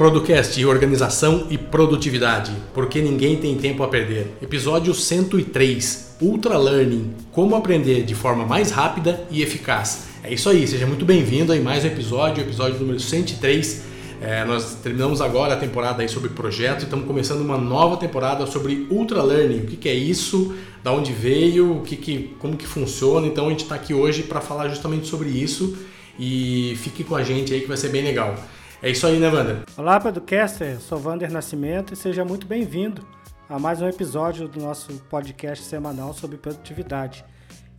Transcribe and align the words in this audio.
Producast 0.00 0.64
Organização 0.64 1.46
e 1.50 1.58
Produtividade, 1.58 2.52
porque 2.72 3.02
ninguém 3.02 3.36
tem 3.36 3.54
tempo 3.58 3.82
a 3.82 3.88
perder. 3.88 4.34
Episódio 4.40 4.94
103, 4.94 6.16
Ultra 6.22 6.56
Learning, 6.56 7.10
como 7.30 7.54
aprender 7.54 8.02
de 8.04 8.14
forma 8.14 8.46
mais 8.46 8.70
rápida 8.70 9.22
e 9.30 9.42
eficaz. 9.42 10.06
É 10.24 10.32
isso 10.32 10.48
aí, 10.48 10.66
seja 10.66 10.86
muito 10.86 11.04
bem-vindo 11.04 11.52
a 11.52 11.56
mais 11.56 11.84
um 11.84 11.88
episódio, 11.88 12.42
episódio 12.42 12.80
número 12.80 12.98
103. 12.98 13.82
É, 14.22 14.42
nós 14.46 14.76
terminamos 14.76 15.20
agora 15.20 15.52
a 15.52 15.56
temporada 15.58 16.00
aí 16.00 16.08
sobre 16.08 16.30
projetos 16.30 16.84
e 16.84 16.86
estamos 16.86 17.06
começando 17.06 17.42
uma 17.42 17.58
nova 17.58 17.98
temporada 17.98 18.46
sobre 18.46 18.86
Ultra 18.90 19.22
Learning. 19.22 19.64
O 19.64 19.66
que, 19.66 19.76
que 19.76 19.88
é 19.90 19.94
isso? 19.94 20.54
Da 20.82 20.94
onde 20.94 21.12
veio? 21.12 21.76
O 21.76 21.82
que, 21.82 21.96
que 21.96 22.34
como 22.38 22.56
que 22.56 22.66
funciona? 22.66 23.26
Então 23.26 23.48
a 23.48 23.50
gente 23.50 23.64
está 23.64 23.74
aqui 23.74 23.92
hoje 23.92 24.22
para 24.22 24.40
falar 24.40 24.70
justamente 24.70 25.06
sobre 25.06 25.28
isso 25.28 25.76
e 26.18 26.74
fique 26.78 27.04
com 27.04 27.14
a 27.14 27.22
gente 27.22 27.52
aí 27.52 27.60
que 27.60 27.68
vai 27.68 27.76
ser 27.76 27.90
bem 27.90 28.02
legal. 28.02 28.34
É 28.82 28.88
isso 28.88 29.06
aí, 29.06 29.18
né, 29.18 29.28
Wander? 29.28 29.62
Olá, 29.76 30.00
Podcaster. 30.00 30.72
Eu 30.72 30.80
sou 30.80 30.98
Wander 30.98 31.30
Nascimento 31.30 31.92
e 31.92 31.96
seja 31.96 32.24
muito 32.24 32.46
bem-vindo 32.46 33.06
a 33.46 33.58
mais 33.58 33.82
um 33.82 33.86
episódio 33.86 34.48
do 34.48 34.58
nosso 34.58 34.90
podcast 35.10 35.66
semanal 35.66 36.14
sobre 36.14 36.38
produtividade. 36.38 37.22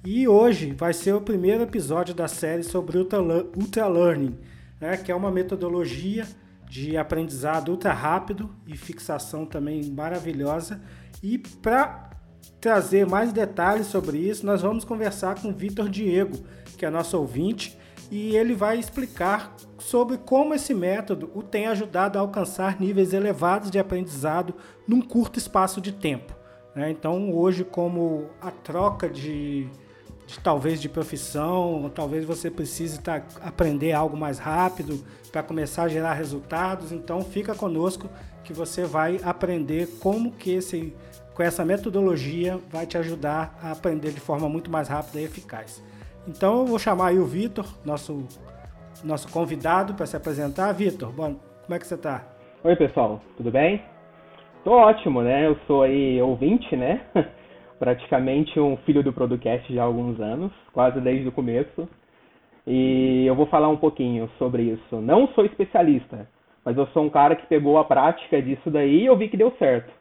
E 0.05 0.27
hoje 0.27 0.74
vai 0.77 0.94
ser 0.94 1.16
o 1.16 1.22
primeiro 1.22 1.64
episódio 1.64 2.14
da 2.14 2.27
série 2.27 2.62
sobre 2.62 3.00
Ultra, 3.00 3.88
Learning, 3.88 4.38
né, 4.80 4.96
que 4.96 5.12
é 5.12 5.16
uma 5.16 5.32
metodologia 5.32 6.27
de 6.70 6.96
aprendizado 6.96 7.70
ultra 7.70 7.94
rápido 7.94 8.55
e 8.68 8.77
fixação 8.77 9.44
também 9.44 9.84
maravilhosa. 9.90 10.80
E 11.24 11.40
para 11.40 12.12
trazer 12.60 13.08
mais 13.08 13.34
detalhes 13.34 13.88
sobre 13.88 14.20
isso, 14.20 14.46
nós 14.46 14.62
vamos 14.62 14.86
conversar 14.86 15.41
com 15.41 15.52
Vitor 15.52 15.90
Diego, 15.90 16.38
que 16.77 16.85
é 16.85 16.91
nosso 16.91 17.18
ouvinte 17.18 17.76
e 18.12 18.35
ele 18.35 18.54
vai 18.54 18.77
explicar 18.77 19.55
sobre 19.79 20.17
como 20.17 20.54
esse 20.54 20.73
método 20.73 21.31
o 21.34 21.41
tem 21.41 21.67
ajudado 21.67 22.20
a 22.20 22.21
alcançar 22.21 22.77
níveis 22.77 23.13
elevados 23.13 23.71
de 23.71 23.79
aprendizado 23.79 24.54
num 24.85 25.01
curto 25.01 25.40
espaço 25.40 25.79
de 25.79 25.93
tempo. 25.93 26.35
Né? 26.76 26.91
Então, 26.91 27.34
hoje, 27.34 27.63
como 27.63 28.29
a 28.41 28.51
troca 28.51 29.09
de, 29.09 29.65
de, 30.27 30.39
talvez 30.41 30.82
de 30.82 30.89
profissão, 30.89 31.89
talvez 31.95 32.26
você 32.26 32.51
precise 32.51 32.99
tá, 32.99 33.23
aprender 33.41 33.93
algo 33.93 34.17
mais 34.17 34.37
rápido 34.37 35.01
para 35.32 35.41
começar 35.41 35.84
a 35.84 35.87
gerar 35.87 36.13
resultados, 36.13 36.91
então 36.91 37.21
fica 37.21 37.55
conosco 37.55 38.09
que 38.43 38.51
você 38.51 38.84
vai 38.84 39.21
aprender 39.23 39.87
como 40.01 40.34
que 40.34 40.51
esse 40.51 40.93
com 41.34 41.41
essa 41.41 41.63
metodologia 41.63 42.59
vai 42.70 42.85
te 42.85 42.98
ajudar 42.98 43.57
a 43.63 43.71
aprender 43.71 44.12
de 44.12 44.20
forma 44.20 44.49
muito 44.49 44.70
mais 44.70 44.89
rápida 44.89 45.21
e 45.21 45.23
eficaz. 45.23 45.82
Então 46.27 46.60
eu 46.60 46.66
vou 46.66 46.77
chamar 46.77 47.08
aí 47.08 47.20
o 47.20 47.26
Vitor, 47.26 47.66
nosso, 47.84 48.27
nosso 49.04 49.32
convidado, 49.32 49.96
para 49.96 50.05
se 50.05 50.16
apresentar. 50.16 50.72
Vitor, 50.72 51.12
bom, 51.12 51.36
como 51.63 51.76
é 51.76 51.80
que 51.80 51.88
você 51.88 51.96
está? 51.96 52.24
Oi 52.63 52.76
pessoal, 52.76 53.20
tudo 53.38 53.50
bem? 53.50 53.82
Tô 54.63 54.72
ótimo, 54.72 55.24
né? 55.24 55.48
Eu 55.48 55.58
sou 55.66 55.82
aí 55.82 56.22
ouvinte, 56.22 56.76
né? 56.76 57.02
Praticamente 57.80 58.60
um 58.60 58.78
filho 58.78 59.02
do 59.02 59.12
Producast 59.12 59.74
já 59.74 59.82
há 59.82 59.86
alguns 59.86 60.20
anos, 60.20 60.52
quase 60.72 61.02
desde 61.02 61.28
o 61.28 61.32
começo. 61.32 61.90
E 62.68 63.26
eu 63.26 63.34
vou 63.34 63.48
falar 63.48 63.70
um 63.70 63.78
pouquinho 63.78 64.30
sobre 64.38 64.62
isso. 64.62 65.02
Não 65.02 65.28
sou 65.30 65.44
especialista, 65.44 66.30
mas 66.63 66.78
eu 66.78 66.85
sou 66.88 67.03
um 67.03 67.09
cara 67.09 67.35
que 67.35 67.47
pegou 67.47 67.80
a 67.80 67.84
prática 67.84 68.40
disso 68.40 68.69
daí 68.69 69.02
e 69.02 69.06
eu 69.08 69.18
vi 69.18 69.28
que 69.28 69.38
deu 69.38 69.52
certo. 69.58 69.91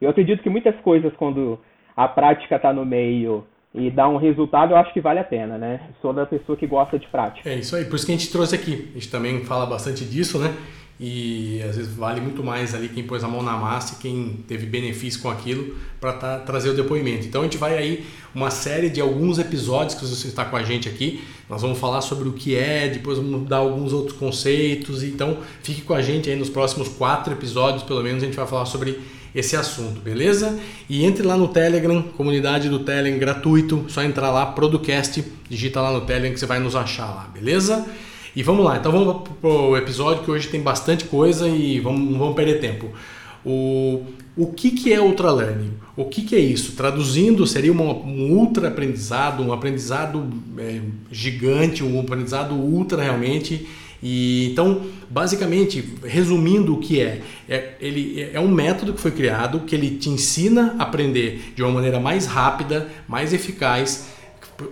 Eu 0.00 0.08
acredito 0.08 0.42
que 0.42 0.48
muitas 0.48 0.74
coisas, 0.80 1.14
quando 1.16 1.58
a 1.94 2.08
prática 2.08 2.56
está 2.56 2.72
no 2.72 2.86
meio 2.86 3.44
e 3.76 3.90
dá 3.90 4.08
um 4.08 4.16
resultado, 4.16 4.72
eu 4.72 4.76
acho 4.76 4.92
que 4.92 5.00
vale 5.00 5.20
a 5.20 5.24
pena, 5.24 5.58
né? 5.58 5.80
Sou 6.00 6.12
da 6.12 6.24
pessoa 6.24 6.56
que 6.56 6.66
gosta 6.66 6.98
de 6.98 7.06
prática. 7.08 7.48
É 7.48 7.56
isso 7.56 7.76
aí, 7.76 7.84
por 7.84 7.96
isso 7.96 8.06
que 8.06 8.12
a 8.12 8.16
gente 8.16 8.30
trouxe 8.30 8.54
aqui. 8.54 8.88
A 8.90 8.94
gente 8.94 9.10
também 9.10 9.44
fala 9.44 9.66
bastante 9.66 10.04
disso, 10.04 10.38
né? 10.38 10.54
E 10.98 11.60
às 11.68 11.76
vezes 11.76 11.94
vale 11.94 12.22
muito 12.22 12.42
mais 12.42 12.74
ali 12.74 12.88
quem 12.88 13.04
pôs 13.04 13.22
a 13.22 13.28
mão 13.28 13.42
na 13.42 13.52
massa 13.52 13.94
e 13.94 13.98
quem 13.98 14.44
teve 14.48 14.64
benefício 14.64 15.20
com 15.20 15.28
aquilo 15.30 15.76
para 16.00 16.14
tá, 16.14 16.38
trazer 16.38 16.70
o 16.70 16.74
depoimento. 16.74 17.26
Então 17.26 17.42
a 17.42 17.44
gente 17.44 17.58
vai 17.58 17.76
aí 17.76 18.06
uma 18.34 18.50
série 18.50 18.88
de 18.88 18.98
alguns 18.98 19.38
episódios 19.38 19.94
que 19.94 20.06
você 20.06 20.26
está 20.26 20.46
com 20.46 20.56
a 20.56 20.62
gente 20.62 20.88
aqui. 20.88 21.22
Nós 21.50 21.60
vamos 21.60 21.78
falar 21.78 22.00
sobre 22.00 22.26
o 22.26 22.32
que 22.32 22.56
é, 22.56 22.88
depois 22.88 23.18
vamos 23.18 23.46
dar 23.46 23.58
alguns 23.58 23.92
outros 23.92 24.16
conceitos. 24.16 25.02
Então 25.02 25.36
fique 25.62 25.82
com 25.82 25.92
a 25.92 26.00
gente 26.00 26.30
aí 26.30 26.36
nos 26.36 26.48
próximos 26.48 26.88
quatro 26.88 27.34
episódios, 27.34 27.82
pelo 27.82 28.02
menos 28.02 28.22
a 28.22 28.26
gente 28.26 28.36
vai 28.36 28.46
falar 28.46 28.64
sobre 28.64 28.98
esse 29.36 29.54
assunto, 29.54 30.00
beleza? 30.00 30.58
E 30.88 31.04
entre 31.04 31.22
lá 31.22 31.36
no 31.36 31.48
Telegram, 31.48 32.02
comunidade 32.16 32.70
do 32.70 32.78
Telegram 32.78 33.18
gratuito, 33.18 33.84
só 33.86 34.02
entrar 34.02 34.30
lá, 34.30 34.46
Producast, 34.46 35.22
digita 35.46 35.78
lá 35.78 35.92
no 35.92 36.00
Telegram 36.00 36.32
que 36.32 36.40
você 36.40 36.46
vai 36.46 36.58
nos 36.58 36.74
achar 36.74 37.04
lá, 37.04 37.30
beleza? 37.34 37.86
E 38.34 38.42
vamos 38.42 38.64
lá, 38.64 38.78
então 38.78 38.90
vamos 38.90 39.28
pro 39.38 39.76
episódio 39.76 40.24
que 40.24 40.30
hoje 40.30 40.48
tem 40.48 40.62
bastante 40.62 41.04
coisa 41.04 41.46
e 41.48 41.78
vamos, 41.80 42.10
não 42.10 42.18
vamos 42.18 42.34
perder 42.34 42.60
tempo. 42.60 42.90
O, 43.44 44.06
o 44.34 44.46
que, 44.46 44.70
que 44.70 44.90
é 44.90 45.00
Ultra 45.00 45.30
Learning? 45.30 45.74
O 45.94 46.06
que, 46.06 46.22
que 46.22 46.34
é 46.34 46.40
isso? 46.40 46.72
Traduzindo, 46.72 47.46
seria 47.46 47.70
uma, 47.70 47.84
um 47.84 48.32
ultra 48.32 48.68
aprendizado, 48.68 49.42
um 49.42 49.52
aprendizado 49.52 50.30
é, 50.56 50.80
gigante, 51.12 51.84
um 51.84 52.00
aprendizado 52.00 52.54
ultra 52.54 53.02
realmente 53.02 53.66
e 54.02 54.50
então, 54.52 54.82
basicamente, 55.08 55.94
resumindo 56.04 56.74
o 56.74 56.78
que 56.78 57.00
é, 57.00 57.22
é, 57.48 57.74
ele 57.80 58.28
é 58.32 58.40
um 58.40 58.48
método 58.48 58.92
que 58.92 59.00
foi 59.00 59.10
criado 59.10 59.60
que 59.60 59.74
ele 59.74 59.96
te 59.96 60.08
ensina 60.08 60.74
a 60.78 60.82
aprender 60.82 61.52
de 61.54 61.62
uma 61.62 61.72
maneira 61.72 61.98
mais 61.98 62.26
rápida, 62.26 62.88
mais 63.08 63.32
eficaz, 63.32 64.08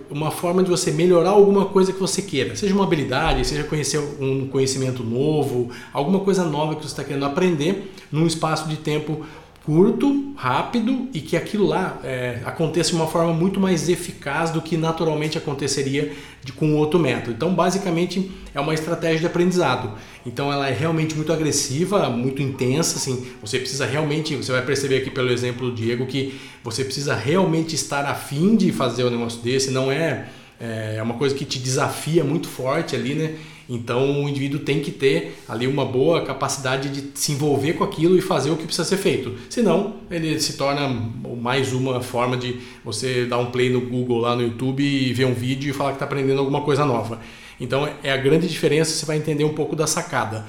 uma 0.09 0.31
forma 0.31 0.63
de 0.63 0.69
você 0.69 0.91
melhorar 0.91 1.29
alguma 1.29 1.65
coisa 1.65 1.93
que 1.93 1.99
você 1.99 2.21
queira, 2.21 2.55
seja 2.55 2.73
uma 2.73 2.83
habilidade, 2.83 3.45
seja 3.45 3.63
conhecer 3.63 3.99
um 4.19 4.47
conhecimento 4.47 5.03
novo, 5.03 5.69
alguma 5.93 6.19
coisa 6.19 6.43
nova 6.43 6.75
que 6.75 6.81
você 6.81 6.87
está 6.87 7.03
querendo 7.03 7.25
aprender 7.25 7.91
num 8.11 8.25
espaço 8.25 8.67
de 8.67 8.77
tempo 8.77 9.25
curto, 9.65 10.31
rápido 10.35 11.09
e 11.11 11.19
que 11.19 11.35
aquilo 11.35 11.65
lá 11.65 11.99
é, 12.03 12.39
aconteça 12.45 12.91
de 12.91 12.95
uma 12.95 13.07
forma 13.07 13.33
muito 13.33 13.59
mais 13.59 13.89
eficaz 13.89 14.51
do 14.51 14.61
que 14.61 14.77
naturalmente 14.77 15.39
aconteceria 15.39 16.13
de, 16.43 16.53
com 16.53 16.75
outro 16.75 16.99
método. 16.99 17.31
Então, 17.31 17.53
basicamente, 17.55 18.31
é 18.53 18.59
uma 18.59 18.75
estratégia 18.75 19.21
de 19.21 19.25
aprendizado. 19.25 19.93
Então, 20.23 20.53
ela 20.53 20.69
é 20.69 20.71
realmente 20.71 21.15
muito 21.15 21.33
agressiva, 21.33 22.07
muito 22.11 22.43
intensa. 22.43 22.97
Assim, 22.97 23.25
você 23.41 23.57
precisa 23.57 23.87
realmente, 23.87 24.35
você 24.35 24.51
vai 24.51 24.61
perceber 24.61 24.97
aqui 24.97 25.09
pelo 25.09 25.31
exemplo 25.31 25.71
do 25.71 25.75
Diego 25.75 26.05
que 26.05 26.39
você 26.63 26.83
precisa 26.83 27.15
realmente 27.15 27.73
estar 27.73 28.05
afim 28.05 28.55
de 28.55 28.71
fazer 28.71 29.03
um 29.03 29.09
negócio 29.09 29.41
desse. 29.41 29.71
Não 29.71 29.91
é, 29.91 30.27
é 30.59 31.01
uma 31.01 31.15
coisa 31.15 31.33
que 31.33 31.43
te 31.43 31.57
desafia 31.57 32.23
muito 32.23 32.47
forte 32.47 32.95
ali, 32.95 33.15
né? 33.15 33.35
Então 33.69 34.23
o 34.23 34.29
indivíduo 34.29 34.59
tem 34.59 34.79
que 34.79 34.91
ter 34.91 35.37
ali 35.47 35.65
uma 35.67 35.85
boa 35.85 36.21
capacidade 36.21 36.89
de 36.89 37.17
se 37.17 37.31
envolver 37.31 37.73
com 37.73 37.83
aquilo 37.83 38.17
e 38.17 38.21
fazer 38.21 38.51
o 38.51 38.55
que 38.55 38.65
precisa 38.65 38.87
ser 38.87 38.97
feito. 38.97 39.33
Senão, 39.49 39.95
ele 40.09 40.39
se 40.39 40.57
torna 40.57 40.87
mais 40.87 41.73
uma 41.73 42.01
forma 42.01 42.37
de 42.37 42.59
você 42.83 43.25
dar 43.25 43.39
um 43.39 43.47
play 43.47 43.69
no 43.69 43.81
Google 43.81 44.19
lá 44.19 44.35
no 44.35 44.43
YouTube 44.43 44.83
e 44.83 45.13
ver 45.13 45.25
um 45.25 45.33
vídeo 45.33 45.69
e 45.69 45.73
falar 45.73 45.91
que 45.91 45.95
está 45.95 46.05
aprendendo 46.05 46.39
alguma 46.39 46.61
coisa 46.61 46.85
nova. 46.85 47.19
Então 47.59 47.87
é 48.03 48.11
a 48.11 48.17
grande 48.17 48.47
diferença, 48.47 48.91
você 48.91 49.05
vai 49.05 49.17
entender 49.17 49.43
um 49.43 49.53
pouco 49.53 49.75
da 49.75 49.87
sacada. 49.87 50.45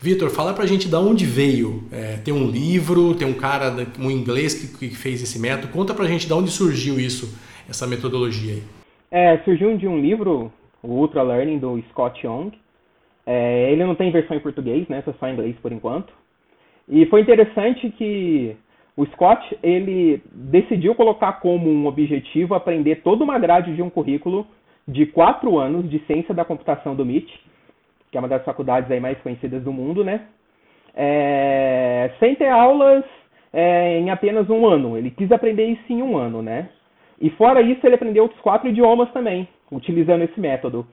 Vitor, 0.00 0.30
fala 0.30 0.52
pra 0.52 0.66
gente 0.66 0.88
de 0.88 0.96
onde 0.96 1.24
veio. 1.24 1.84
É, 1.92 2.16
tem 2.16 2.34
um 2.34 2.50
livro, 2.50 3.14
tem 3.14 3.26
um 3.26 3.34
cara, 3.34 3.86
um 3.98 4.10
inglês 4.10 4.52
que, 4.52 4.88
que 4.88 4.96
fez 4.96 5.22
esse 5.22 5.38
método. 5.38 5.72
Conta 5.72 5.94
pra 5.94 6.06
gente 6.06 6.26
de 6.26 6.32
onde 6.32 6.50
surgiu 6.50 6.98
isso, 6.98 7.32
essa 7.68 7.86
metodologia 7.86 8.54
aí. 8.54 8.62
É, 9.12 9.38
surgiu 9.44 9.76
de 9.76 9.86
um 9.86 10.00
livro 10.00 10.52
o 10.82 10.88
Ultra 10.88 11.22
Learning 11.22 11.58
do 11.58 11.80
Scott 11.90 12.26
Young. 12.26 12.52
É, 13.26 13.70
ele 13.70 13.84
não 13.84 13.94
tem 13.94 14.10
versão 14.10 14.36
em 14.36 14.40
português, 14.40 14.88
né? 14.88 15.02
Só 15.18 15.28
em 15.28 15.32
inglês 15.32 15.56
por 15.62 15.72
enquanto. 15.72 16.12
E 16.88 17.06
foi 17.06 17.20
interessante 17.20 17.88
que 17.90 18.56
o 18.96 19.06
Scott 19.06 19.56
ele 19.62 20.22
decidiu 20.32 20.94
colocar 20.94 21.34
como 21.34 21.70
um 21.70 21.86
objetivo 21.86 22.54
aprender 22.54 22.96
toda 22.96 23.24
uma 23.24 23.38
grade 23.38 23.74
de 23.74 23.82
um 23.82 23.88
currículo 23.88 24.46
de 24.86 25.06
quatro 25.06 25.58
anos 25.58 25.88
de 25.88 25.98
ciência 26.00 26.34
da 26.34 26.44
computação 26.44 26.94
do 26.94 27.04
MIT, 27.04 27.32
que 28.10 28.18
é 28.18 28.20
uma 28.20 28.28
das 28.28 28.44
faculdades 28.44 28.90
aí 28.90 29.00
mais 29.00 29.18
conhecidas 29.20 29.62
do 29.62 29.72
mundo, 29.72 30.04
né? 30.04 30.26
É, 30.94 32.10
sem 32.18 32.34
ter 32.34 32.48
aulas 32.48 33.04
é, 33.52 33.98
em 33.98 34.10
apenas 34.10 34.50
um 34.50 34.66
ano. 34.66 34.98
Ele 34.98 35.10
quis 35.10 35.30
aprender 35.30 35.66
isso 35.66 35.84
em 35.90 36.02
um 36.02 36.16
ano, 36.16 36.42
né? 36.42 36.68
E 37.22 37.30
fora 37.30 37.62
isso, 37.62 37.86
ele 37.86 37.94
aprendeu 37.94 38.24
outros 38.24 38.40
quatro 38.40 38.68
idiomas 38.68 39.08
também, 39.12 39.46
utilizando 39.70 40.22
esse 40.22 40.40
método. 40.40 40.84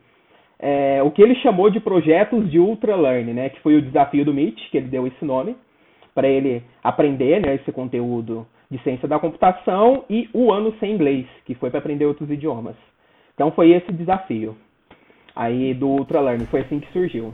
É, 0.60 1.02
o 1.02 1.10
que 1.10 1.24
ele 1.24 1.34
chamou 1.36 1.72
de 1.72 1.80
projetos 1.80 2.52
de 2.52 2.60
Ultra 2.60 2.96
Learn, 2.96 3.34
né, 3.34 3.50
que 3.50 3.60
foi 3.62 3.76
o 3.76 3.82
desafio 3.82 4.24
do 4.24 4.32
MIT, 4.32 4.70
que 4.70 4.78
ele 4.78 4.88
deu 4.88 5.08
esse 5.08 5.26
nome, 5.26 5.56
para 6.14 6.28
ele 6.28 6.62
aprender 6.84 7.42
né, 7.42 7.56
esse 7.56 7.72
conteúdo 7.72 8.46
de 8.70 8.78
ciência 8.84 9.08
da 9.08 9.18
computação, 9.18 10.06
e 10.08 10.30
o 10.32 10.52
ano 10.52 10.72
sem 10.80 10.94
inglês, 10.94 11.26
que 11.46 11.56
foi 11.56 11.72
para 11.72 11.80
aprender 11.80 12.06
outros 12.06 12.30
idiomas. 12.30 12.76
Então 13.34 13.50
foi 13.52 13.72
esse 13.72 13.92
desafio 13.92 14.56
aí 15.36 15.74
do 15.74 15.88
Ultra 15.88 16.20
Learn, 16.20 16.46
foi 16.46 16.62
assim 16.62 16.80
que 16.80 16.92
surgiu. 16.92 17.34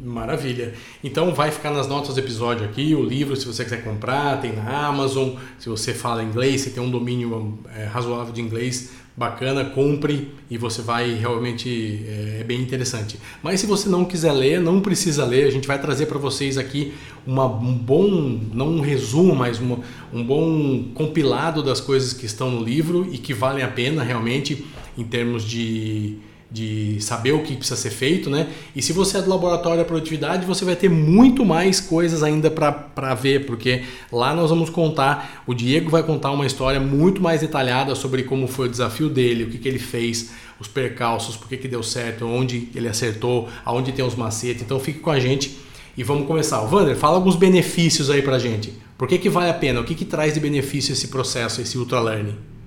Maravilha. 0.00 0.74
Então 1.02 1.34
vai 1.34 1.50
ficar 1.50 1.70
nas 1.70 1.88
notas 1.88 2.14
do 2.14 2.20
episódio 2.20 2.64
aqui, 2.64 2.94
o 2.94 3.02
livro, 3.02 3.34
se 3.34 3.44
você 3.44 3.64
quiser 3.64 3.82
comprar, 3.82 4.40
tem 4.40 4.52
na 4.52 4.86
Amazon. 4.86 5.30
Se 5.58 5.68
você 5.68 5.92
fala 5.92 6.22
inglês, 6.22 6.60
se 6.60 6.70
tem 6.70 6.82
um 6.82 6.90
domínio 6.90 7.58
é, 7.74 7.84
razoável 7.84 8.32
de 8.32 8.40
inglês, 8.40 8.90
bacana, 9.18 9.64
compre 9.64 10.30
e 10.48 10.56
você 10.56 10.80
vai 10.80 11.12
realmente 11.14 12.04
é, 12.06 12.38
é, 12.40 12.44
bem 12.44 12.60
interessante. 12.60 13.18
Mas 13.42 13.58
se 13.58 13.66
você 13.66 13.88
não 13.88 14.04
quiser 14.04 14.30
ler, 14.30 14.60
não 14.60 14.80
precisa 14.80 15.24
ler, 15.24 15.48
a 15.48 15.50
gente 15.50 15.66
vai 15.66 15.80
trazer 15.80 16.06
para 16.06 16.18
vocês 16.18 16.56
aqui 16.56 16.94
uma, 17.26 17.46
um 17.46 17.74
bom, 17.74 18.40
não 18.52 18.68
um 18.68 18.80
resumo, 18.80 19.34
mas 19.34 19.58
uma, 19.58 19.80
um 20.12 20.22
bom 20.22 20.84
compilado 20.94 21.60
das 21.60 21.80
coisas 21.80 22.12
que 22.12 22.26
estão 22.26 22.48
no 22.52 22.62
livro 22.62 23.08
e 23.12 23.18
que 23.18 23.34
valem 23.34 23.64
a 23.64 23.68
pena 23.68 24.04
realmente 24.04 24.64
em 24.96 25.02
termos 25.02 25.42
de 25.42 26.18
de 26.50 26.98
saber 27.00 27.32
o 27.32 27.42
que 27.42 27.54
precisa 27.54 27.76
ser 27.76 27.90
feito, 27.90 28.30
né? 28.30 28.48
E 28.74 28.80
se 28.80 28.92
você 28.92 29.18
é 29.18 29.22
do 29.22 29.28
laboratório 29.28 29.78
da 29.78 29.84
produtividade, 29.84 30.46
você 30.46 30.64
vai 30.64 30.74
ter 30.74 30.88
muito 30.88 31.44
mais 31.44 31.78
coisas 31.78 32.22
ainda 32.22 32.50
para 32.50 33.14
ver, 33.14 33.44
porque 33.44 33.82
lá 34.10 34.34
nós 34.34 34.48
vamos 34.48 34.70
contar, 34.70 35.42
o 35.46 35.52
Diego 35.52 35.90
vai 35.90 36.02
contar 36.02 36.30
uma 36.30 36.46
história 36.46 36.80
muito 36.80 37.20
mais 37.20 37.42
detalhada 37.42 37.94
sobre 37.94 38.22
como 38.22 38.48
foi 38.48 38.66
o 38.66 38.70
desafio 38.70 39.10
dele, 39.10 39.44
o 39.44 39.50
que, 39.50 39.58
que 39.58 39.68
ele 39.68 39.78
fez, 39.78 40.30
os 40.58 40.66
percalços, 40.66 41.36
por 41.36 41.48
que, 41.48 41.56
que 41.58 41.68
deu 41.68 41.82
certo, 41.82 42.26
onde 42.26 42.70
ele 42.74 42.88
acertou, 42.88 43.48
aonde 43.62 43.92
tem 43.92 44.04
os 44.04 44.14
macetes. 44.14 44.62
Então 44.62 44.80
fique 44.80 45.00
com 45.00 45.10
a 45.10 45.20
gente 45.20 45.58
e 45.98 46.02
vamos 46.02 46.26
começar. 46.26 46.62
O 46.62 46.74
Wander, 46.74 46.96
fala 46.96 47.16
alguns 47.16 47.36
benefícios 47.36 48.08
aí 48.08 48.22
pra 48.22 48.38
gente. 48.38 48.72
Por 48.96 49.06
que, 49.06 49.18
que 49.18 49.28
vale 49.28 49.50
a 49.50 49.54
pena? 49.54 49.80
O 49.80 49.84
que, 49.84 49.94
que 49.94 50.04
traz 50.04 50.32
de 50.32 50.40
benefício 50.40 50.92
esse 50.92 51.08
processo, 51.08 51.60
esse 51.60 51.76
ultra 51.76 52.00
learning? 52.00 52.57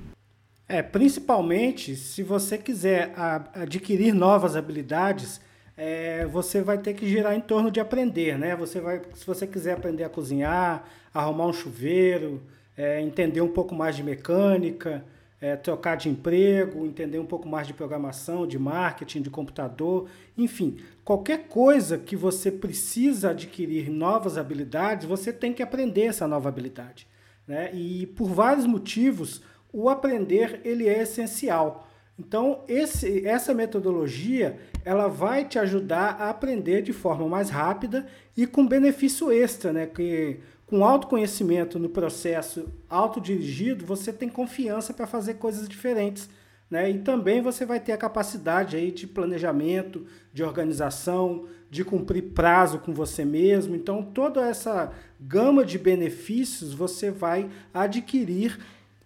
É, 0.71 0.81
principalmente 0.81 1.97
se 1.97 2.23
você 2.23 2.57
quiser 2.57 3.13
adquirir 3.53 4.13
novas 4.13 4.56
habilidades, 4.56 5.41
é, 5.75 6.25
você 6.27 6.62
vai 6.62 6.77
ter 6.77 6.94
que 6.94 7.06
girar 7.09 7.35
em 7.35 7.41
torno 7.41 7.69
de 7.69 7.81
aprender, 7.81 8.39
né? 8.39 8.56
Você 8.56 8.79
vai, 8.79 9.01
se 9.13 9.27
você 9.27 9.45
quiser 9.45 9.73
aprender 9.73 10.06
a 10.06 10.09
cozinhar, 10.09 10.85
arrumar 11.13 11.47
um 11.47 11.51
chuveiro, 11.51 12.41
é, 12.77 13.01
entender 13.01 13.41
um 13.41 13.50
pouco 13.50 13.75
mais 13.75 13.97
de 13.97 14.01
mecânica, 14.01 15.03
é, 15.41 15.57
trocar 15.57 15.97
de 15.97 16.07
emprego, 16.07 16.85
entender 16.85 17.19
um 17.19 17.25
pouco 17.25 17.50
mais 17.50 17.68
de 17.68 17.73
programação, 17.73 18.47
de 18.47 18.57
marketing, 18.57 19.23
de 19.23 19.29
computador, 19.29 20.07
enfim, 20.38 20.77
qualquer 21.03 21.50
coisa 21.50 21.97
que 21.97 22.15
você 22.15 22.50
precisa 22.50 23.31
adquirir 23.31 23.89
novas 23.89 24.38
habilidades, 24.38 25.06
você 25.06 25.33
tem 25.33 25.51
que 25.51 25.62
aprender 25.62 26.06
essa 26.06 26.25
nova 26.29 26.47
habilidade, 26.47 27.06
né? 27.45 27.73
E 27.73 28.06
por 28.06 28.29
vários 28.29 28.65
motivos 28.65 29.41
o 29.73 29.89
aprender 29.89 30.62
ele 30.63 30.88
é 30.88 31.01
essencial. 31.01 31.88
Então, 32.19 32.63
esse, 32.68 33.25
essa 33.25 33.53
metodologia 33.53 34.59
ela 34.85 35.07
vai 35.07 35.45
te 35.45 35.57
ajudar 35.57 36.18
a 36.19 36.29
aprender 36.29 36.81
de 36.81 36.94
forma 36.94 37.27
mais 37.27 37.50
rápida 37.50 38.06
e 38.35 38.45
com 38.45 38.68
benefício 38.68 39.31
extra, 39.31 39.73
né? 39.73 39.88
Que 39.88 40.39
com 40.68 40.85
autoconhecimento 40.85 41.77
no 41.77 41.89
processo 41.89 42.71
autodirigido, 42.89 43.85
você 43.85 44.13
tem 44.13 44.29
confiança 44.29 44.94
para 44.94 45.06
fazer 45.06 45.33
coisas 45.33 45.68
diferentes. 45.68 46.29
Né? 46.69 46.89
E 46.89 47.00
também 47.00 47.41
você 47.41 47.65
vai 47.65 47.81
ter 47.81 47.91
a 47.91 47.97
capacidade 47.97 48.77
aí 48.77 48.89
de 48.89 49.06
planejamento, 49.06 50.06
de 50.33 50.41
organização, 50.41 51.45
de 51.69 51.83
cumprir 51.83 52.31
prazo 52.33 52.79
com 52.79 52.94
você 52.94 53.25
mesmo. 53.25 53.75
Então, 53.75 54.01
toda 54.01 54.47
essa 54.47 54.94
gama 55.19 55.65
de 55.65 55.77
benefícios 55.77 56.73
você 56.73 57.12
vai 57.12 57.50
adquirir 57.73 58.57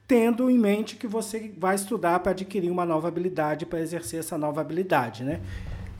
tendo 0.08 0.50
em 0.50 0.58
mente 0.58 0.96
que 0.96 1.08
você 1.08 1.52
vai 1.58 1.76
estudar 1.76 2.20
para 2.20 2.32
adquirir 2.32 2.70
uma 2.70 2.86
nova 2.86 3.08
habilidade, 3.08 3.66
para 3.66 3.80
exercer 3.80 4.20
essa 4.20 4.38
nova 4.38 4.62
habilidade, 4.62 5.24
né? 5.24 5.40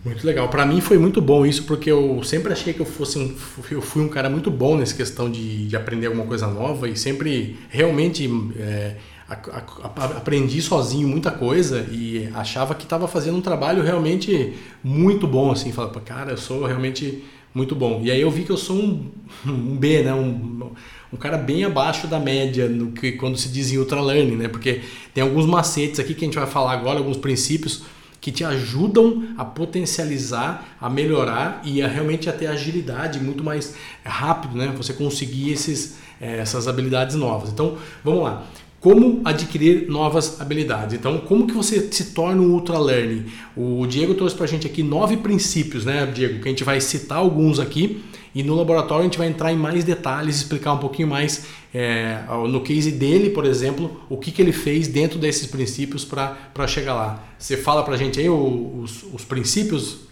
Muito 0.04 0.26
legal. 0.26 0.48
Para 0.50 0.68
mim 0.68 0.80
foi 0.82 1.00
muito 1.00 1.20
bom 1.20 1.44
isso, 1.44 1.64
porque 1.64 1.92
eu 1.92 2.22
sempre 2.24 2.54
achei 2.54 2.74
que 2.74 2.80
eu 2.80 2.86
fosse 2.86 3.18
um, 3.18 3.36
eu 3.72 3.82
fui 3.82 4.04
um 4.04 4.08
cara 4.08 4.30
muito 4.30 4.52
bom 4.52 4.78
nessa 4.78 4.94
questão 4.94 5.32
de, 5.32 5.68
de 5.68 5.76
aprender 5.76 6.06
alguma 6.06 6.26
coisa 6.28 6.46
nova 6.46 6.88
e 6.88 6.96
sempre 6.96 7.58
realmente 7.70 8.30
é, 8.56 8.98
a, 9.28 9.34
a, 9.34 10.04
a, 10.04 10.06
aprendi 10.18 10.62
sozinho 10.62 11.08
muita 11.08 11.32
coisa 11.32 11.88
e 11.90 12.30
achava 12.36 12.76
que 12.76 12.84
estava 12.84 13.08
fazendo 13.08 13.38
um 13.38 13.42
trabalho 13.42 13.82
realmente 13.82 14.54
muito 14.84 15.26
bom, 15.26 15.52
assim, 15.52 15.72
falava, 15.72 16.00
cara, 16.02 16.34
eu 16.34 16.38
sou 16.38 16.66
realmente 16.66 17.24
muito 17.52 17.74
bom. 17.74 18.02
E 18.04 18.12
aí 18.12 18.22
eu 18.22 18.30
vi 18.30 18.44
que 18.44 18.52
eu 18.52 18.58
sou 18.58 18.76
um, 18.76 19.10
um 19.48 19.76
B, 19.76 20.04
né? 20.04 20.14
Um, 20.14 20.72
um 21.12 21.18
cara 21.18 21.38
bem 21.38 21.64
abaixo 21.64 22.08
da 22.08 22.20
média 22.20 22.68
no 22.68 22.92
que 22.92 23.14
quando 23.14 23.38
se 23.38 23.50
diz 23.50 23.72
em 23.72 23.78
ultra 23.78 24.02
learning, 24.02 24.36
né? 24.36 24.48
Porque 24.48 24.82
tem 25.14 25.24
alguns 25.24 25.46
macetes 25.46 26.00
aqui 26.00 26.14
que 26.14 26.26
a 26.26 26.28
gente 26.28 26.38
vai 26.38 26.48
falar 26.48 26.74
agora, 26.74 27.00
alguns 27.00 27.18
princípios 27.18 27.84
que 28.20 28.32
te 28.32 28.44
ajudam 28.44 29.24
a 29.38 29.46
potencializar, 29.46 30.78
a 30.82 30.90
melhorar 30.90 31.62
e 31.64 31.82
a 31.82 31.88
realmente 31.88 32.28
a 32.28 32.34
ter 32.34 32.48
agilidade 32.48 33.20
muito 33.20 33.44
mais 33.44 33.76
rápido, 34.04 34.58
né? 34.58 34.74
Você 34.78 34.94
conseguir 34.94 35.52
esses, 35.52 35.98
eh, 36.20 36.40
essas 36.40 36.68
habilidades 36.68 37.16
novas. 37.16 37.52
Então, 37.52 37.78
vamos 38.04 38.24
lá 38.24 38.46
como 38.86 39.20
adquirir 39.26 39.90
novas 39.90 40.40
habilidades. 40.40 40.94
Então, 40.94 41.18
como 41.18 41.48
que 41.48 41.54
você 41.54 41.92
se 41.92 42.14
torna 42.14 42.40
um 42.40 42.52
ultra 42.52 42.78
learning? 42.78 43.26
O 43.58 43.88
Diego 43.88 44.14
trouxe 44.14 44.36
para 44.36 44.46
a 44.46 44.48
gente 44.48 44.68
aqui 44.68 44.84
nove 44.84 45.18
princípios, 45.18 45.84
né, 45.84 46.06
Diego? 46.06 46.40
Que 46.40 46.48
a 46.48 46.52
gente 46.52 46.64
vai 46.64 46.80
citar 46.80 47.18
alguns 47.18 47.60
aqui 47.60 48.04
e 48.36 48.44
no 48.44 48.54
laboratório 48.54 49.02
a 49.02 49.06
gente 49.06 49.18
vai 49.18 49.28
entrar 49.28 49.52
em 49.52 49.56
mais 49.56 49.84
detalhes, 49.84 50.36
explicar 50.36 50.74
um 50.74 50.78
pouquinho 50.78 51.08
mais 51.08 51.52
é, 51.74 52.20
no 52.48 52.62
case 52.62 52.92
dele, 52.92 53.32
por 53.32 53.44
exemplo, 53.44 53.90
o 54.08 54.20
que, 54.20 54.32
que 54.32 54.40
ele 54.40 54.52
fez 54.52 54.88
dentro 54.88 55.18
desses 55.18 55.50
princípios 55.50 56.06
para 56.06 56.68
chegar 56.68 56.94
lá. 56.94 57.24
Você 57.40 57.58
fala 57.58 57.84
para 57.84 57.96
a 57.96 57.98
gente 57.98 58.20
aí 58.20 58.30
os, 58.30 59.02
os 59.12 59.26
princípios? 59.26 60.08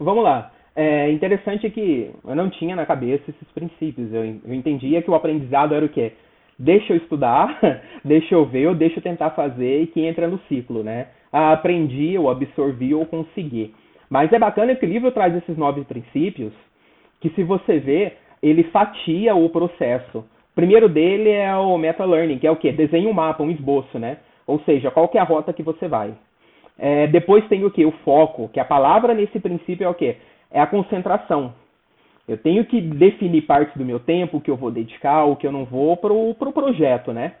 Vamos 0.00 0.24
lá. 0.24 0.50
É 0.74 1.12
interessante 1.12 1.68
que 1.68 2.08
eu 2.26 2.34
não 2.34 2.48
tinha 2.48 2.74
na 2.74 2.86
cabeça 2.86 3.24
esses 3.28 3.52
princípios. 3.54 4.10
Eu, 4.10 4.24
eu 4.24 4.54
entendia 4.54 5.02
que 5.02 5.10
o 5.10 5.14
aprendizado 5.14 5.74
era 5.74 5.84
o 5.84 5.88
quê? 5.90 6.12
Deixa 6.62 6.92
eu 6.92 6.96
estudar, 6.96 7.58
deixa 8.04 8.34
eu 8.34 8.44
ver, 8.46 8.68
ou 8.68 8.74
deixa 8.74 8.98
eu 8.98 9.02
tentar 9.02 9.30
fazer 9.30 9.82
e 9.82 9.86
que 9.88 10.00
entra 10.00 10.28
no 10.28 10.38
ciclo, 10.48 10.82
né? 10.82 11.08
Ah, 11.32 11.52
aprendi, 11.52 12.16
ou 12.16 12.30
absorvi, 12.30 12.94
ou 12.94 13.04
consegui. 13.04 13.74
Mas 14.08 14.32
é 14.32 14.38
bacana 14.38 14.74
que 14.76 14.86
o 14.86 14.88
livro 14.88 15.10
traz 15.10 15.34
esses 15.34 15.56
nove 15.56 15.82
princípios, 15.84 16.52
que 17.20 17.30
se 17.30 17.42
você 17.42 17.78
vê, 17.78 18.12
ele 18.42 18.64
fatia 18.64 19.34
o 19.34 19.48
processo. 19.48 20.18
O 20.18 20.54
primeiro 20.54 20.88
dele 20.88 21.30
é 21.30 21.54
o 21.56 21.76
meta-learning, 21.78 22.38
que 22.38 22.46
é 22.46 22.50
o 22.50 22.56
quê? 22.56 22.70
Desenha 22.70 23.08
um 23.08 23.12
mapa, 23.12 23.42
um 23.42 23.50
esboço, 23.50 23.98
né? 23.98 24.18
Ou 24.46 24.60
seja, 24.60 24.90
qual 24.90 25.08
que 25.08 25.18
é 25.18 25.20
a 25.20 25.24
rota 25.24 25.52
que 25.52 25.62
você 25.62 25.88
vai. 25.88 26.14
É, 26.78 27.06
depois 27.06 27.46
tem 27.48 27.64
o 27.64 27.70
que? 27.70 27.84
O 27.84 27.92
foco, 28.04 28.48
que 28.48 28.60
a 28.60 28.64
palavra 28.64 29.14
nesse 29.14 29.40
princípio 29.40 29.84
é 29.84 29.88
o 29.88 29.94
quê? 29.94 30.16
É 30.50 30.60
a 30.60 30.66
concentração. 30.66 31.54
Eu 32.26 32.38
tenho 32.38 32.64
que 32.64 32.80
definir 32.80 33.42
parte 33.42 33.76
do 33.76 33.84
meu 33.84 33.98
tempo, 33.98 34.36
o 34.36 34.40
que 34.40 34.50
eu 34.50 34.56
vou 34.56 34.70
dedicar, 34.70 35.24
o 35.24 35.36
que 35.36 35.46
eu 35.46 35.52
não 35.52 35.64
vou 35.64 35.96
para 35.96 36.12
o 36.12 36.34
pro 36.34 36.52
projeto, 36.52 37.12
né? 37.12 37.34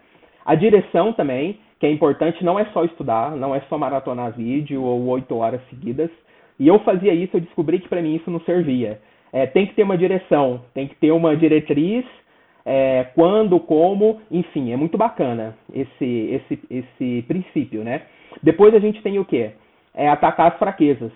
A 0.44 0.56
direção 0.56 1.12
também, 1.12 1.58
que 1.78 1.86
é 1.86 1.90
importante, 1.90 2.44
não 2.44 2.58
é 2.58 2.64
só 2.66 2.84
estudar, 2.84 3.36
não 3.36 3.54
é 3.54 3.60
só 3.68 3.78
maratonar 3.78 4.32
vídeo 4.32 4.82
ou 4.82 5.06
oito 5.06 5.36
horas 5.36 5.60
seguidas. 5.70 6.10
E 6.58 6.66
eu 6.66 6.80
fazia 6.80 7.14
isso, 7.14 7.36
eu 7.36 7.40
descobri 7.40 7.78
que 7.78 7.88
para 7.88 8.02
mim 8.02 8.16
isso 8.16 8.30
não 8.30 8.40
servia. 8.40 9.00
É, 9.32 9.46
tem 9.46 9.66
que 9.66 9.74
ter 9.74 9.84
uma 9.84 9.96
direção, 9.96 10.62
tem 10.74 10.88
que 10.88 10.96
ter 10.96 11.12
uma 11.12 11.36
diretriz, 11.36 12.04
é, 12.66 13.04
quando, 13.14 13.58
como, 13.60 14.20
enfim, 14.30 14.72
é 14.72 14.76
muito 14.76 14.98
bacana 14.98 15.56
esse, 15.72 16.04
esse, 16.04 16.60
esse 16.68 17.24
princípio, 17.26 17.84
né? 17.84 18.02
Depois 18.42 18.74
a 18.74 18.80
gente 18.80 19.00
tem 19.00 19.18
o 19.18 19.24
quê? 19.24 19.52
É 19.94 20.08
atacar 20.08 20.52
as 20.52 20.58
fraquezas. 20.58 21.12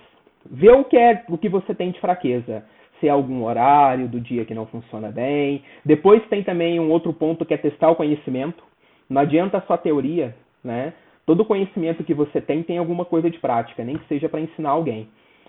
Ver 0.49 0.71
o 0.71 0.85
que 0.85 0.97
é 0.97 1.25
o 1.29 1.37
que 1.37 1.49
você 1.49 1.75
tem 1.75 1.91
de 1.91 2.01
fraqueza 2.01 2.65
se 2.99 3.09
é 3.09 3.11
algum 3.11 3.45
horário 3.45 4.09
do 4.09 4.21
dia 4.21 4.45
que 4.45 4.55
não 4.55 4.67
funciona 4.67 5.11
bem. 5.11 5.63
Depois 5.85 6.27
tem 6.29 6.43
também 6.43 6.81
um 6.81 6.91
outro 6.91 7.13
ponto 7.13 7.45
que 7.45 7.55
é 7.55 7.57
testar 7.57 7.91
o 7.91 7.97
conhecimento. 7.97 8.63
Não 9.09 9.23
adianta 9.23 9.63
só 9.67 9.77
teoria, 9.77 10.35
né? 10.63 10.93
Todo 11.25 11.45
conhecimento 11.45 12.05
que 12.05 12.15
você 12.15 12.41
tem 12.41 12.63
tem 12.63 12.79
alguma 12.79 13.05
coisa 13.05 13.29
de 13.31 13.39
prática, 13.39 13.85
nem 13.85 13.99
que 13.99 14.07
seja 14.07 14.29
para 14.29 14.41
ensinar 14.41 14.71
alguém. 14.71 15.09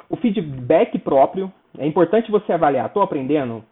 O 0.10 0.16
feedback 0.16 0.98
próprio, 1.00 1.51
é 1.77 1.86
importante 1.86 2.32
você 2.32 2.54
avaliar, 2.54 2.88
estou 2.88 3.04
aprendendo? 3.04 3.63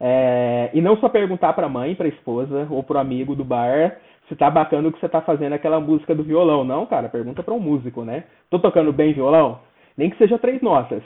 É, 0.00 0.70
e 0.72 0.80
não 0.80 0.96
só 0.96 1.08
perguntar 1.08 1.52
para 1.52 1.66
a 1.66 1.70
mãe, 1.70 1.94
para 1.94 2.06
a 2.06 2.08
esposa 2.08 2.66
ou 2.70 2.82
para 2.82 2.96
o 2.96 3.00
amigo 3.00 3.34
do 3.34 3.44
bar 3.44 3.98
se 4.28 4.34
tá 4.34 4.50
bacana 4.50 4.88
o 4.88 4.92
que 4.92 4.98
você 4.98 5.08
tá 5.08 5.20
fazendo 5.20 5.52
aquela 5.52 5.78
música 5.78 6.14
do 6.14 6.22
violão. 6.22 6.64
Não, 6.64 6.86
cara, 6.86 7.08
pergunta 7.08 7.42
para 7.42 7.54
um 7.54 7.60
músico, 7.60 8.04
né? 8.04 8.24
Tô 8.50 8.58
tocando 8.58 8.92
bem 8.92 9.12
violão? 9.12 9.60
Nem 9.96 10.10
que 10.10 10.16
seja 10.16 10.38
três 10.38 10.60
notas. 10.62 11.02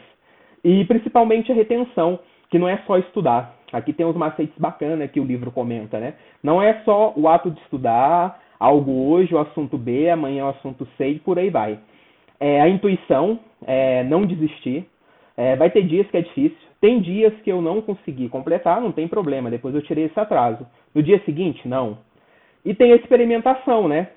E 0.69 0.85
principalmente 0.85 1.51
a 1.51 1.55
retenção, 1.55 2.19
que 2.51 2.59
não 2.59 2.69
é 2.69 2.77
só 2.87 2.99
estudar. 2.99 3.55
Aqui 3.73 3.91
tem 3.91 4.05
uns 4.05 4.15
macetes 4.15 4.53
bacanas 4.59 5.11
que 5.11 5.19
o 5.19 5.25
livro 5.25 5.51
comenta, 5.51 5.99
né? 5.99 6.13
Não 6.43 6.63
é 6.63 6.83
só 6.85 7.15
o 7.17 7.27
ato 7.27 7.51
de 7.51 7.59
estudar 7.63 8.39
algo 8.61 9.09
hoje, 9.09 9.35
o 9.35 9.39
assunto 9.39 9.79
B, 9.79 10.11
amanhã 10.11 10.45
o 10.45 10.51
assunto 10.51 10.87
C 10.99 11.09
e 11.09 11.19
por 11.21 11.39
aí 11.39 11.49
vai. 11.49 11.79
É, 12.39 12.61
a 12.61 12.69
intuição, 12.69 13.41
é, 13.67 14.05
não 14.05 14.27
desistir. 14.27 14.87
É, 15.39 15.57
vai 15.57 15.71
ter 15.71 15.85
dias 15.85 16.07
que 16.11 16.19
é 16.19 16.21
difícil. 16.21 16.59
Tem 16.83 17.01
dias 17.01 17.33
que 17.43 17.51
eu 17.51 17.63
não 17.63 17.81
consegui 17.81 18.29
completar, 18.29 18.79
não 18.79 18.93
tem 18.93 19.09
problema, 19.09 19.51
depois 19.51 19.75
eu 19.75 19.81
tirei 19.81 20.05
esse 20.05 20.21
atraso. 20.21 20.67
No 20.95 21.03
dia 21.03 21.19
seguinte, 21.25 21.67
não. 21.67 21.97
E 22.63 22.75
tem 22.75 22.93
a 22.93 22.97
experimentação, 22.97 23.89
né? 23.89 24.09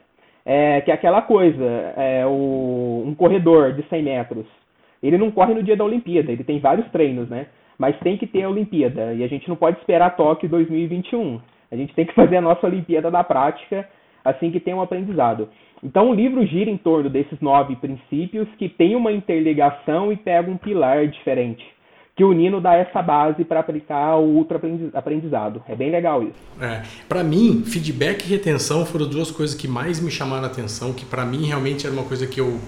É, 0.46 0.82
que 0.82 0.92
é 0.92 0.94
aquela 0.94 1.22
coisa, 1.22 1.64
é, 1.96 2.26
o, 2.26 3.06
um 3.08 3.16
corredor 3.16 3.72
de 3.72 3.88
100 3.88 4.04
metros 4.04 4.61
Ele 5.02 5.18
não 5.18 5.32
corre 5.32 5.54
no 5.54 5.64
dia 5.64 5.76
da 5.76 5.84
Olimpíada, 5.84 6.32
ele 6.32 6.44
tem 6.44 6.60
vários 6.60 6.88
treinos, 6.90 7.30
né? 7.30 7.48
Mas 7.78 7.98
tem 8.00 8.18
que 8.18 8.28
ter 8.28 8.44
a 8.44 8.50
Olimpíada 8.50 9.14
e 9.14 9.24
a 9.24 9.28
gente 9.28 9.50
não 9.50 9.56
pode 9.56 9.80
esperar 9.80 10.16
Tóquio 10.16 10.50
2021. 10.50 11.40
A 11.72 11.76
gente 11.76 11.94
tem 11.94 12.06
que 12.06 12.14
fazer 12.16 12.38
a 12.38 12.42
nossa 12.42 12.68
Olimpíada 12.68 13.10
na 13.10 13.24
prática 13.24 13.88
assim 14.24 14.52
que 14.52 14.60
tem 14.60 14.74
um 14.74 14.82
aprendizado. 14.82 15.50
Então 15.84 16.12
o 16.12 16.14
livro 16.14 16.46
gira 16.46 16.70
em 16.70 16.78
torno 16.78 17.10
desses 17.10 17.40
nove 17.42 17.76
princípios 17.76 18.48
que 18.60 18.70
tem 18.70 18.96
uma 18.96 19.12
interligação 19.12 20.12
e 20.12 20.16
pega 20.16 20.52
um 20.52 20.58
pilar 20.58 21.08
diferente 21.08 21.66
que 22.16 22.24
o 22.24 22.34
Nino 22.34 22.60
dá 22.60 22.76
essa 22.76 23.02
base 23.02 23.44
para 23.44 23.62
aplicar 23.62 24.18
o 24.18 24.26
ultra 24.26 24.60
aprendizado. 24.94 25.64
É 25.68 25.76
bem 25.76 25.90
legal 25.90 26.22
isso. 26.22 26.36
É, 26.62 26.84
para 27.08 27.24
mim, 27.24 27.64
feedback 27.66 28.26
e 28.26 28.30
retenção 28.30 28.86
foram 28.86 29.10
duas 29.10 29.32
coisas 29.32 29.56
que 29.56 29.68
mais 29.68 30.00
me 30.00 30.12
chamaram 30.12 30.44
a 30.44 30.48
atenção, 30.48 30.94
que 30.94 31.06
para 31.06 31.26
mim 31.26 31.46
realmente 31.46 31.88
era 31.88 31.96
uma 31.96 32.04
coisa 32.04 32.28
que 32.28 32.40
eu 32.40 32.60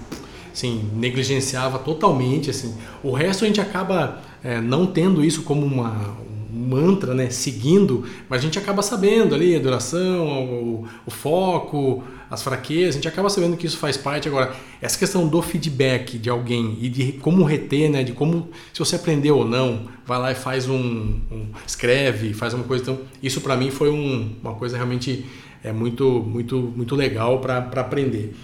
assim, 0.54 0.88
negligenciava 0.94 1.78
totalmente. 1.78 2.48
Assim. 2.48 2.74
O 3.02 3.12
resto 3.12 3.44
a 3.44 3.46
gente 3.46 3.60
acaba 3.60 4.22
é, 4.42 4.60
não 4.60 4.86
tendo 4.86 5.22
isso 5.22 5.42
como 5.42 5.66
uma, 5.66 6.16
um 6.52 6.58
mantra, 6.58 7.12
né, 7.12 7.28
seguindo, 7.28 8.04
mas 8.28 8.40
a 8.40 8.44
gente 8.44 8.58
acaba 8.58 8.80
sabendo 8.80 9.34
ali 9.34 9.54
a 9.56 9.58
duração, 9.58 10.44
o, 10.44 10.88
o 11.04 11.10
foco, 11.10 12.04
as 12.30 12.42
fraquezas, 12.42 12.94
a 12.94 12.98
gente 12.98 13.08
acaba 13.08 13.28
sabendo 13.28 13.56
que 13.56 13.66
isso 13.66 13.76
faz 13.76 13.96
parte. 13.96 14.28
Agora, 14.28 14.54
essa 14.80 14.98
questão 14.98 15.26
do 15.26 15.42
feedback 15.42 16.16
de 16.16 16.30
alguém 16.30 16.78
e 16.80 16.88
de 16.88 17.12
como 17.12 17.42
reter, 17.42 17.90
né, 17.90 18.04
de 18.04 18.12
como, 18.12 18.48
se 18.72 18.78
você 18.78 18.96
aprendeu 18.96 19.38
ou 19.38 19.44
não, 19.44 19.88
vai 20.06 20.18
lá 20.18 20.32
e 20.32 20.34
faz 20.36 20.68
um, 20.68 21.18
um 21.30 21.46
escreve, 21.66 22.32
faz 22.32 22.54
uma 22.54 22.64
coisa. 22.64 22.82
Então, 22.82 22.98
isso 23.22 23.40
para 23.40 23.56
mim 23.56 23.70
foi 23.70 23.90
um, 23.90 24.30
uma 24.42 24.54
coisa 24.54 24.76
realmente 24.76 25.26
é 25.64 25.72
muito, 25.72 26.22
muito, 26.22 26.72
muito 26.76 26.94
legal 26.94 27.40
para 27.40 27.58
aprender. 27.58 28.34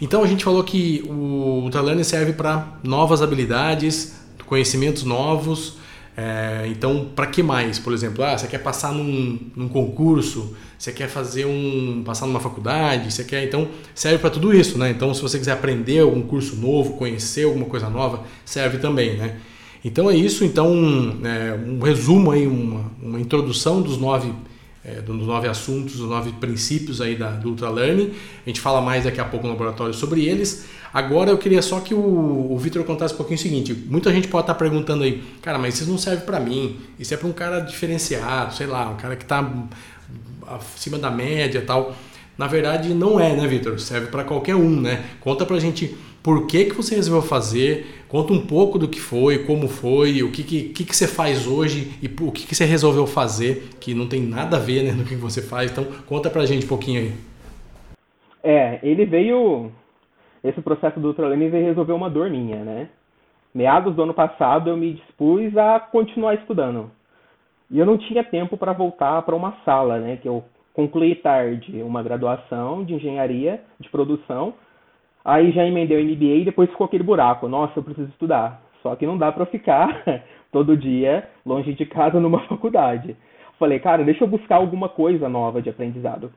Então, 0.00 0.22
a 0.22 0.26
gente 0.26 0.44
falou 0.44 0.62
que 0.64 1.04
o 1.08 1.68
Talane 1.70 2.04
serve 2.04 2.32
para 2.32 2.78
novas 2.82 3.22
habilidades, 3.22 4.14
conhecimentos 4.46 5.04
novos. 5.04 5.78
É, 6.16 6.66
então, 6.68 7.08
para 7.14 7.26
que 7.26 7.42
mais? 7.42 7.78
Por 7.78 7.92
exemplo, 7.92 8.24
ah, 8.24 8.38
você 8.38 8.46
quer 8.46 8.58
passar 8.58 8.92
num, 8.92 9.38
num 9.56 9.68
concurso, 9.68 10.54
você 10.78 10.92
quer 10.92 11.08
fazer 11.08 11.44
um 11.44 12.02
passar 12.04 12.26
numa 12.26 12.38
faculdade, 12.38 13.12
você 13.12 13.24
quer 13.24 13.42
então 13.42 13.68
serve 13.94 14.18
para 14.18 14.30
tudo 14.30 14.54
isso, 14.54 14.78
né? 14.78 14.90
Então 14.90 15.12
se 15.12 15.20
você 15.20 15.38
quiser 15.38 15.52
aprender 15.52 16.00
algum 16.00 16.22
curso 16.22 16.56
novo, 16.56 16.92
conhecer 16.92 17.44
alguma 17.44 17.66
coisa 17.66 17.88
nova, 17.88 18.22
serve 18.44 18.78
também, 18.78 19.16
né? 19.16 19.38
Então 19.84 20.10
é 20.10 20.16
isso, 20.16 20.44
então 20.44 20.72
é, 21.24 21.54
um 21.54 21.80
resumo 21.80 22.30
aí, 22.30 22.46
uma, 22.46 22.92
uma 23.02 23.20
introdução 23.20 23.82
dos 23.82 23.98
nove 23.98 24.32
é, 24.84 25.00
dos 25.00 25.26
nove 25.26 25.48
assuntos, 25.48 25.96
dos 25.96 26.08
nove 26.08 26.32
princípios 26.32 27.00
aí 27.00 27.16
da, 27.16 27.30
do 27.30 27.50
Ultra 27.50 27.70
Learning. 27.70 28.12
A 28.44 28.48
gente 28.48 28.60
fala 28.60 28.80
mais 28.80 29.04
daqui 29.04 29.20
a 29.20 29.24
pouco 29.24 29.46
no 29.46 29.52
laboratório 29.52 29.94
sobre 29.94 30.26
eles. 30.26 30.66
Agora 30.92 31.30
eu 31.30 31.38
queria 31.38 31.62
só 31.62 31.80
que 31.80 31.94
o, 31.94 32.52
o 32.52 32.58
Vitor 32.58 32.84
contasse 32.84 33.14
um 33.14 33.16
pouquinho 33.16 33.38
o 33.38 33.42
seguinte: 33.42 33.72
muita 33.72 34.12
gente 34.12 34.28
pode 34.28 34.44
estar 34.44 34.54
perguntando 34.54 35.02
aí, 35.02 35.22
cara, 35.42 35.58
mas 35.58 35.80
isso 35.80 35.90
não 35.90 35.98
serve 35.98 36.22
para 36.24 36.38
mim, 36.38 36.76
isso 36.98 37.12
é 37.14 37.16
para 37.16 37.26
um 37.26 37.32
cara 37.32 37.60
diferenciado, 37.60 38.54
sei 38.54 38.66
lá, 38.66 38.90
um 38.90 38.96
cara 38.96 39.16
que 39.16 39.24
está 39.24 39.50
acima 40.46 40.98
da 40.98 41.10
média 41.10 41.62
tal. 41.66 41.96
Na 42.36 42.46
verdade, 42.46 42.92
não 42.94 43.18
é, 43.18 43.34
né, 43.34 43.46
Vitor? 43.46 43.78
Serve 43.78 44.08
para 44.08 44.24
qualquer 44.24 44.56
um, 44.56 44.80
né? 44.80 45.04
Conta 45.20 45.46
pra 45.46 45.58
gente 45.58 45.96
por 46.22 46.46
que, 46.46 46.66
que 46.66 46.74
você 46.74 46.94
resolveu 46.96 47.22
fazer, 47.22 48.03
conta 48.14 48.32
um 48.32 48.46
pouco 48.46 48.78
do 48.78 48.86
que 48.86 49.00
foi, 49.00 49.44
como 49.44 49.66
foi, 49.66 50.22
o 50.22 50.30
que, 50.30 50.44
que, 50.44 50.68
que, 50.68 50.84
que 50.84 50.94
você 50.94 51.08
faz 51.08 51.48
hoje 51.48 51.98
e 52.00 52.06
o 52.06 52.30
que, 52.30 52.46
que 52.46 52.54
você 52.54 52.64
resolveu 52.64 53.08
fazer, 53.08 53.70
que 53.80 53.92
não 53.92 54.08
tem 54.08 54.22
nada 54.22 54.56
a 54.56 54.60
ver 54.60 54.84
né, 54.84 54.92
no 54.92 55.04
que 55.04 55.16
você 55.16 55.42
faz. 55.42 55.72
Então, 55.72 55.84
conta 56.06 56.30
pra 56.30 56.46
gente 56.46 56.64
um 56.64 56.68
pouquinho 56.68 57.00
aí. 57.00 57.12
É, 58.40 58.78
ele 58.84 59.04
veio. 59.04 59.72
Esse 60.44 60.60
processo 60.60 61.00
do 61.00 61.08
Ultralane 61.08 61.48
veio 61.48 61.66
resolver 61.66 61.92
uma 61.92 62.08
dor 62.08 62.30
minha, 62.30 62.62
né? 62.62 62.88
Meados 63.52 63.96
do 63.96 64.02
ano 64.04 64.14
passado, 64.14 64.70
eu 64.70 64.76
me 64.76 64.92
dispus 64.92 65.56
a 65.56 65.80
continuar 65.80 66.34
estudando. 66.34 66.92
E 67.68 67.80
eu 67.80 67.86
não 67.86 67.98
tinha 67.98 68.22
tempo 68.22 68.56
para 68.56 68.72
voltar 68.72 69.22
para 69.22 69.34
uma 69.34 69.56
sala, 69.64 69.98
né? 69.98 70.18
Que 70.22 70.28
eu 70.28 70.44
concluí 70.72 71.16
tarde 71.16 71.82
uma 71.82 72.00
graduação 72.00 72.84
de 72.84 72.94
engenharia 72.94 73.60
de 73.80 73.88
produção, 73.88 74.54
aí 75.24 75.52
já 75.52 75.66
emendei 75.66 75.96
o 75.96 76.04
MBA 76.04 76.40
e 76.40 76.44
depois 76.44 76.70
ficou 76.70 76.84
aquele 76.84 77.02
buraco. 77.02 77.48
Nossa, 77.48 77.78
eu 77.78 77.82
preciso 77.82 78.08
estudar. 78.08 78.60
Só 78.82 78.94
que 78.94 79.06
não 79.06 79.16
dá 79.16 79.32
para 79.32 79.46
ficar 79.46 80.02
todo 80.52 80.76
dia 80.76 81.28
longe 81.44 81.72
de 81.72 81.86
casa 81.86 82.20
numa 82.20 82.40
faculdade. 82.48 83.16
Falei, 83.58 83.78
cara, 83.78 84.04
deixa 84.04 84.24
eu 84.24 84.28
buscar 84.28 84.56
alguma 84.56 84.88
coisa 84.88 85.28
nova 85.28 85.62
de 85.62 85.70
aprendizado. 85.70 86.32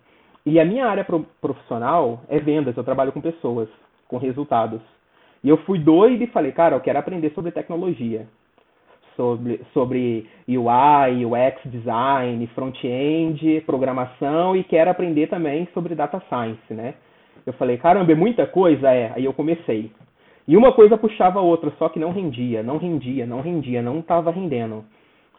E 0.46 0.60
a 0.60 0.66
minha 0.66 0.88
área 0.88 1.06
profissional 1.42 2.22
é 2.30 2.40
vendas, 2.40 2.78
eu 2.78 2.84
trabalho 2.84 3.12
com 3.12 3.20
pessoas, 3.20 3.68
com 4.08 4.18
resultados. 4.18 4.80
E 5.44 5.50
eu 5.50 5.58
fui 5.58 5.78
doido 5.78 6.24
e 6.24 6.28
falei, 6.28 6.52
cara, 6.52 6.76
eu 6.76 6.80
quero 6.80 6.98
aprender 6.98 7.32
sobre 7.32 7.52
tecnologia 7.52 8.26
sobre, 9.18 9.60
sobre 9.74 10.30
UI, 10.48 11.26
UX 11.26 11.60
design, 11.66 12.48
front-end, 12.54 13.62
programação 13.66 14.56
e 14.56 14.64
quero 14.64 14.92
aprender 14.92 15.28
também 15.28 15.68
sobre 15.74 15.96
data 15.96 16.22
science, 16.30 16.74
né? 16.74 16.94
Eu 17.48 17.54
falei, 17.54 17.78
caramba, 17.78 18.12
é 18.12 18.16
muita 18.16 18.46
coisa? 18.46 18.92
É. 18.92 19.14
Aí 19.16 19.24
eu 19.24 19.32
comecei. 19.32 19.90
E 20.46 20.58
uma 20.58 20.74
coisa 20.74 20.98
puxava 20.98 21.40
a 21.40 21.42
outra, 21.42 21.72
só 21.80 21.88
que 21.88 21.98
não 21.98 22.12
rendia, 22.12 22.62
não 22.62 22.78
rendia, 22.78 23.26
não 23.26 23.40
rendia, 23.40 23.82
não 23.82 24.00
estava 24.00 24.32
rendendo. 24.32 24.84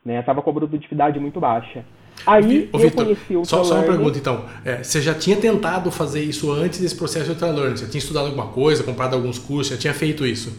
Né? 0.02 0.22
Tava 0.22 0.40
com 0.40 0.48
a 0.48 0.54
produtividade 0.54 1.20
muito 1.20 1.38
baixa. 1.38 1.84
Aí 2.26 2.70
Ô, 2.72 2.76
eu 2.76 2.80
Victor, 2.80 3.04
conheci 3.04 3.36
o 3.36 3.44
só, 3.44 3.62
só 3.62 3.74
uma 3.74 3.84
pergunta 3.84 4.18
então. 4.18 4.46
É, 4.64 4.82
você 4.82 5.02
já 5.02 5.14
tinha 5.14 5.36
tentado 5.36 5.90
fazer 5.90 6.22
isso 6.22 6.50
antes 6.50 6.80
desse 6.80 6.96
processo 6.96 7.26
de 7.26 7.32
ultralearning? 7.32 7.76
Você 7.76 7.90
tinha 7.90 7.98
estudado 7.98 8.26
alguma 8.26 8.48
coisa, 8.48 8.82
comprado 8.82 9.14
alguns 9.14 9.38
cursos, 9.38 9.74
já 9.74 9.78
tinha 9.78 9.92
feito 9.92 10.24
isso? 10.24 10.50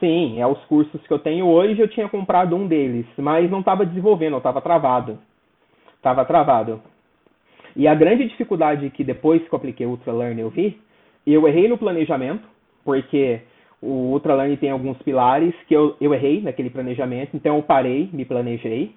Sim, 0.00 0.40
é 0.40 0.46
os 0.46 0.58
cursos 0.64 1.00
que 1.06 1.12
eu 1.12 1.20
tenho 1.20 1.46
hoje, 1.46 1.80
eu 1.80 1.88
tinha 1.88 2.08
comprado 2.08 2.56
um 2.56 2.66
deles, 2.66 3.06
mas 3.16 3.48
não 3.48 3.60
estava 3.60 3.86
desenvolvendo, 3.86 4.32
eu 4.32 4.38
estava 4.38 4.60
travado. 4.60 5.18
Estava 5.96 6.24
travado. 6.24 6.82
E 7.76 7.86
a 7.86 7.94
grande 7.94 8.26
dificuldade 8.26 8.88
que 8.88 9.04
depois 9.04 9.46
que 9.46 9.54
eu 9.54 9.56
apliquei 9.58 9.86
o 9.86 9.90
Ultralearn 9.90 10.40
eu 10.40 10.48
vi, 10.48 10.80
eu 11.26 11.46
errei 11.46 11.68
no 11.68 11.76
planejamento, 11.76 12.42
porque 12.82 13.40
o 13.82 14.12
Ultralearn 14.12 14.56
tem 14.56 14.70
alguns 14.70 14.96
pilares 15.02 15.54
que 15.68 15.74
eu, 15.74 15.94
eu 16.00 16.14
errei 16.14 16.40
naquele 16.40 16.70
planejamento, 16.70 17.36
então 17.36 17.56
eu 17.56 17.62
parei, 17.62 18.08
me 18.12 18.24
planejei. 18.24 18.94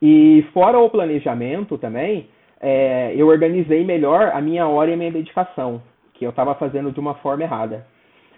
E 0.00 0.44
fora 0.52 0.78
o 0.78 0.90
planejamento 0.90 1.78
também, 1.78 2.26
é, 2.60 3.14
eu 3.16 3.28
organizei 3.28 3.82
melhor 3.82 4.30
a 4.34 4.40
minha 4.42 4.66
hora 4.68 4.90
e 4.90 4.94
a 4.94 4.96
minha 4.96 5.10
dedicação, 5.10 5.80
que 6.12 6.26
eu 6.26 6.30
estava 6.30 6.54
fazendo 6.54 6.92
de 6.92 7.00
uma 7.00 7.14
forma 7.14 7.44
errada. 7.44 7.86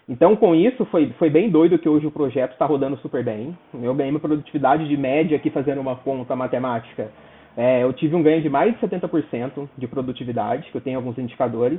Então, 0.08 0.36
com 0.36 0.54
isso, 0.54 0.84
foi, 0.86 1.10
foi 1.18 1.30
bem 1.30 1.50
doido 1.50 1.78
que 1.78 1.88
hoje 1.88 2.06
o 2.06 2.10
projeto 2.10 2.52
está 2.52 2.66
rodando 2.66 2.96
super 2.98 3.24
bem. 3.24 3.56
Eu 3.82 3.94
ganhei 3.94 4.10
uma 4.10 4.20
produtividade 4.20 4.86
de 4.86 4.96
média 4.96 5.36
aqui 5.36 5.50
fazendo 5.50 5.80
uma 5.80 5.96
conta 5.96 6.36
matemática. 6.36 7.10
É, 7.56 7.82
eu 7.82 7.92
tive 7.92 8.16
um 8.16 8.22
ganho 8.22 8.42
de 8.42 8.48
mais 8.48 8.74
de 8.74 8.80
70% 8.80 9.68
de 9.78 9.86
produtividade, 9.86 10.70
que 10.70 10.76
eu 10.76 10.80
tenho 10.80 10.98
alguns 10.98 11.18
indicadores. 11.18 11.78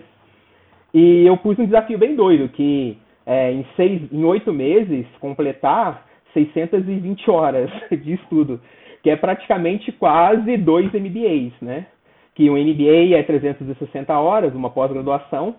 E 0.93 1.25
eu 1.25 1.35
pus 1.37 1.59
um 1.59 1.65
desafio 1.65 1.97
bem 1.97 2.15
doido, 2.15 2.47
que 2.49 2.97
é, 3.25 3.51
em, 3.51 3.65
seis, 3.75 4.01
em 4.11 4.23
oito 4.23 4.53
meses, 4.53 5.05
completar 5.19 6.05
620 6.33 7.29
horas 7.29 7.69
de 7.91 8.13
estudo, 8.13 8.61
que 9.03 9.09
é 9.09 9.15
praticamente 9.15 9.91
quase 9.91 10.57
dois 10.57 10.91
MBAs, 10.93 11.53
né? 11.61 11.87
Que 12.33 12.49
um 12.49 12.57
MBA 12.57 13.15
é 13.15 13.23
360 13.23 14.17
horas, 14.17 14.53
uma 14.53 14.69
pós-graduação, 14.69 15.55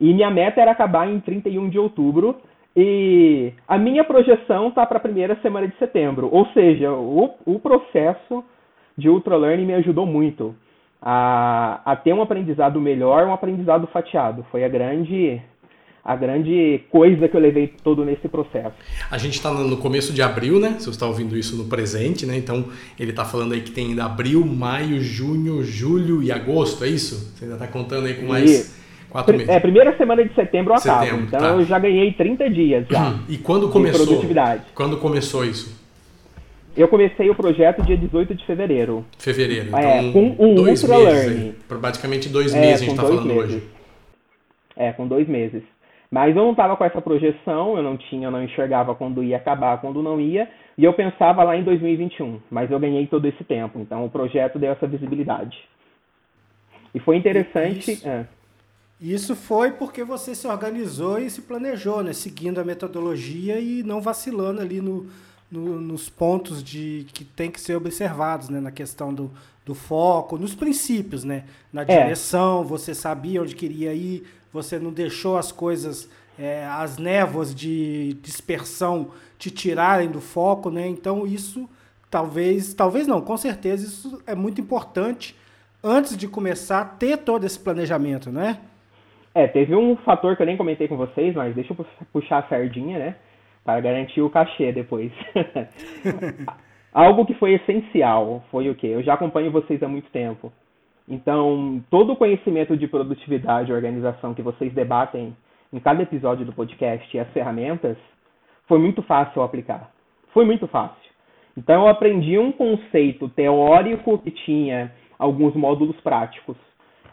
e 0.00 0.12
minha 0.12 0.30
meta 0.30 0.60
era 0.60 0.72
acabar 0.72 1.08
em 1.08 1.20
31 1.20 1.68
de 1.68 1.78
outubro. 1.78 2.36
E 2.76 3.52
a 3.68 3.78
minha 3.78 4.02
projeção 4.02 4.68
está 4.68 4.84
para 4.84 4.96
a 4.96 5.00
primeira 5.00 5.36
semana 5.36 5.68
de 5.68 5.76
setembro. 5.76 6.28
Ou 6.32 6.46
seja, 6.46 6.92
o, 6.92 7.30
o 7.46 7.60
processo 7.60 8.44
de 8.96 9.08
ultralearning 9.08 9.66
me 9.66 9.74
ajudou 9.74 10.06
muito 10.06 10.54
a, 11.00 11.80
a 11.84 11.96
ter 11.96 12.14
um 12.14 12.22
aprendizado 12.22 12.80
melhor, 12.80 13.26
um 13.26 13.32
aprendizado 13.32 13.86
fatiado. 13.86 14.44
Foi 14.50 14.64
a 14.64 14.68
grande 14.68 15.40
a 16.04 16.14
grande 16.14 16.82
coisa 16.90 17.26
que 17.26 17.34
eu 17.34 17.40
levei 17.40 17.66
todo 17.82 18.04
nesse 18.04 18.28
processo. 18.28 18.74
A 19.10 19.16
gente 19.16 19.34
está 19.34 19.50
no 19.50 19.78
começo 19.78 20.12
de 20.12 20.20
abril, 20.20 20.60
né? 20.60 20.76
Se 20.78 20.84
você 20.84 20.90
está 20.90 21.06
ouvindo 21.06 21.34
isso 21.36 21.56
no 21.56 21.64
presente, 21.64 22.26
né? 22.26 22.36
Então 22.36 22.66
ele 23.00 23.10
está 23.10 23.24
falando 23.24 23.54
aí 23.54 23.62
que 23.62 23.70
tem 23.70 23.86
ainda 23.86 24.04
abril, 24.04 24.44
maio, 24.44 25.00
junho, 25.00 25.64
julho 25.64 26.22
e 26.22 26.30
agosto, 26.30 26.84
é 26.84 26.88
isso? 26.88 27.32
Você 27.34 27.44
ainda 27.44 27.56
está 27.56 27.66
contando 27.66 28.06
aí 28.06 28.14
com 28.14 28.26
mais. 28.26 28.84
Quatro 29.08 29.32
meses. 29.32 29.48
É, 29.48 29.60
primeira 29.60 29.96
semana 29.96 30.24
de 30.24 30.34
setembro 30.34 30.72
eu 30.72 30.76
acabo. 30.76 31.04
Setembro, 31.04 31.26
então 31.26 31.40
tá. 31.40 31.48
eu 31.52 31.64
já 31.64 31.78
ganhei 31.78 32.12
30 32.12 32.50
dias 32.50 32.86
já. 32.90 33.10
Uhum. 33.10 33.20
E 33.28 33.38
quando 33.38 33.68
começou? 33.70 34.04
Produtividade. 34.04 34.62
Quando 34.74 34.96
começou 34.98 35.44
isso? 35.44 35.83
Eu 36.76 36.88
comecei 36.88 37.30
o 37.30 37.34
projeto 37.34 37.82
dia 37.82 37.96
18 37.96 38.34
de 38.34 38.44
fevereiro. 38.44 39.04
Fevereiro. 39.18 39.76
É, 39.76 40.02
então, 40.02 40.08
é, 40.08 40.12
com 40.12 40.44
um 40.44 40.54
dois 40.54 40.82
Ultra 40.82 40.98
meses, 40.98 41.26
Learning. 41.26 41.54
Praticamente 41.68 42.28
dois 42.28 42.54
é, 42.54 42.60
meses 42.60 42.74
a 42.74 42.84
gente 42.84 42.90
está 42.90 43.02
falando 43.02 43.26
meses. 43.26 43.42
hoje. 43.42 43.62
É, 44.76 44.92
com 44.92 45.06
dois 45.06 45.28
meses. 45.28 45.62
Mas 46.10 46.36
eu 46.36 46.42
não 46.42 46.50
estava 46.52 46.76
com 46.76 46.84
essa 46.84 47.00
projeção, 47.00 47.76
eu 47.76 47.82
não 47.82 47.96
tinha, 47.96 48.26
eu 48.26 48.30
não 48.30 48.42
enxergava 48.42 48.94
quando 48.94 49.22
ia 49.22 49.36
acabar, 49.36 49.80
quando 49.80 50.02
não 50.02 50.20
ia, 50.20 50.48
e 50.76 50.84
eu 50.84 50.92
pensava 50.92 51.42
lá 51.42 51.56
em 51.56 51.64
2021, 51.64 52.40
mas 52.50 52.70
eu 52.70 52.78
ganhei 52.78 53.06
todo 53.06 53.26
esse 53.26 53.42
tempo, 53.42 53.80
então 53.80 54.04
o 54.04 54.10
projeto 54.10 54.58
deu 54.58 54.70
essa 54.70 54.86
visibilidade. 54.86 55.58
E 56.94 57.00
foi 57.00 57.16
interessante. 57.16 58.00
É. 58.06 58.26
Isso 59.00 59.34
foi 59.34 59.72
porque 59.72 60.04
você 60.04 60.34
se 60.34 60.46
organizou 60.46 61.18
e 61.18 61.28
se 61.28 61.42
planejou, 61.42 62.02
né? 62.02 62.12
Seguindo 62.12 62.60
a 62.60 62.64
metodologia 62.64 63.58
e 63.58 63.82
não 63.82 64.00
vacilando 64.00 64.60
ali 64.60 64.80
no, 64.80 65.06
no, 65.54 65.80
nos 65.80 66.08
pontos 66.08 66.62
de 66.62 67.06
que 67.14 67.24
tem 67.24 67.50
que 67.50 67.60
ser 67.60 67.76
observados, 67.76 68.48
né? 68.48 68.60
Na 68.60 68.72
questão 68.72 69.14
do, 69.14 69.30
do 69.64 69.74
foco, 69.74 70.36
nos 70.36 70.54
princípios, 70.54 71.22
né? 71.22 71.44
Na 71.72 71.82
é. 71.82 71.84
direção, 71.84 72.62
é. 72.62 72.64
você 72.64 72.94
sabia 72.94 73.40
onde 73.40 73.54
queria 73.54 73.94
ir, 73.94 74.24
você 74.52 74.78
não 74.78 74.92
deixou 74.92 75.38
as 75.38 75.52
coisas, 75.52 76.10
é, 76.38 76.66
as 76.66 76.98
névoas 76.98 77.54
de 77.54 78.14
dispersão 78.22 79.10
te 79.38 79.50
tirarem 79.50 80.10
do 80.10 80.20
foco, 80.20 80.70
né? 80.70 80.88
Então 80.88 81.26
isso 81.26 81.68
talvez, 82.10 82.74
talvez 82.74 83.06
não, 83.06 83.20
com 83.20 83.36
certeza 83.36 83.86
isso 83.86 84.22
é 84.26 84.34
muito 84.34 84.60
importante 84.60 85.36
antes 85.82 86.16
de 86.16 86.26
começar 86.26 86.96
ter 86.98 87.18
todo 87.18 87.44
esse 87.44 87.58
planejamento, 87.58 88.30
né? 88.30 88.58
É, 89.34 89.48
teve 89.48 89.74
um 89.74 89.96
fator 89.96 90.36
que 90.36 90.42
eu 90.42 90.46
nem 90.46 90.56
comentei 90.56 90.86
com 90.86 90.96
vocês, 90.96 91.34
mas 91.34 91.54
deixa 91.54 91.72
eu 91.72 91.86
puxar 92.12 92.38
a 92.38 92.48
sardinha, 92.48 92.98
né? 92.98 93.16
Para 93.64 93.80
garantir 93.80 94.20
o 94.20 94.30
cachê 94.30 94.72
depois. 94.72 95.10
Algo 96.92 97.26
que 97.26 97.34
foi 97.34 97.54
essencial 97.54 98.44
foi 98.50 98.68
o 98.68 98.74
quê? 98.74 98.88
Eu 98.88 99.02
já 99.02 99.14
acompanho 99.14 99.50
vocês 99.50 99.82
há 99.82 99.88
muito 99.88 100.10
tempo. 100.10 100.52
Então, 101.08 101.82
todo 101.90 102.12
o 102.12 102.16
conhecimento 102.16 102.76
de 102.76 102.86
produtividade 102.86 103.70
e 103.70 103.74
organização 103.74 104.32
que 104.32 104.42
vocês 104.42 104.72
debatem 104.72 105.36
em 105.72 105.80
cada 105.80 106.02
episódio 106.02 106.46
do 106.46 106.52
podcast 106.52 107.14
e 107.14 107.18
as 107.18 107.28
ferramentas, 107.30 107.96
foi 108.68 108.78
muito 108.78 109.02
fácil 109.02 109.42
aplicar. 109.42 109.90
Foi 110.32 110.44
muito 110.44 110.68
fácil. 110.68 111.10
Então, 111.56 111.82
eu 111.82 111.88
aprendi 111.88 112.38
um 112.38 112.52
conceito 112.52 113.28
teórico 113.30 114.18
que 114.18 114.30
tinha 114.30 114.92
alguns 115.18 115.54
módulos 115.54 116.00
práticos. 116.00 116.56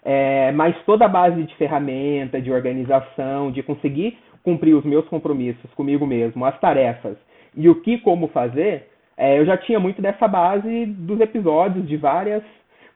É, 0.03 0.51
mas 0.51 0.75
toda 0.86 1.05
a 1.05 1.10
base 1.10 1.43
de 1.43 1.55
ferramenta, 1.55 2.39
de 2.41 2.51
organização, 2.51 3.51
de 3.51 3.63
conseguir 3.63 4.17
cumprir 4.43 4.75
os 4.75 4.83
meus 4.83 5.07
compromissos 5.07 5.71
comigo 5.75 6.05
mesmo, 6.05 6.45
as 6.45 6.60
tarefas 6.60 7.17
e 7.55 7.69
o 7.69 7.75
que 7.75 7.98
como 7.98 8.27
fazer, 8.29 8.88
é, 9.17 9.39
eu 9.39 9.45
já 9.45 9.57
tinha 9.57 9.79
muito 9.79 10.01
dessa 10.01 10.27
base 10.27 10.86
dos 10.86 11.19
episódios, 11.19 11.88
de 11.88 11.98
várias 11.98 12.43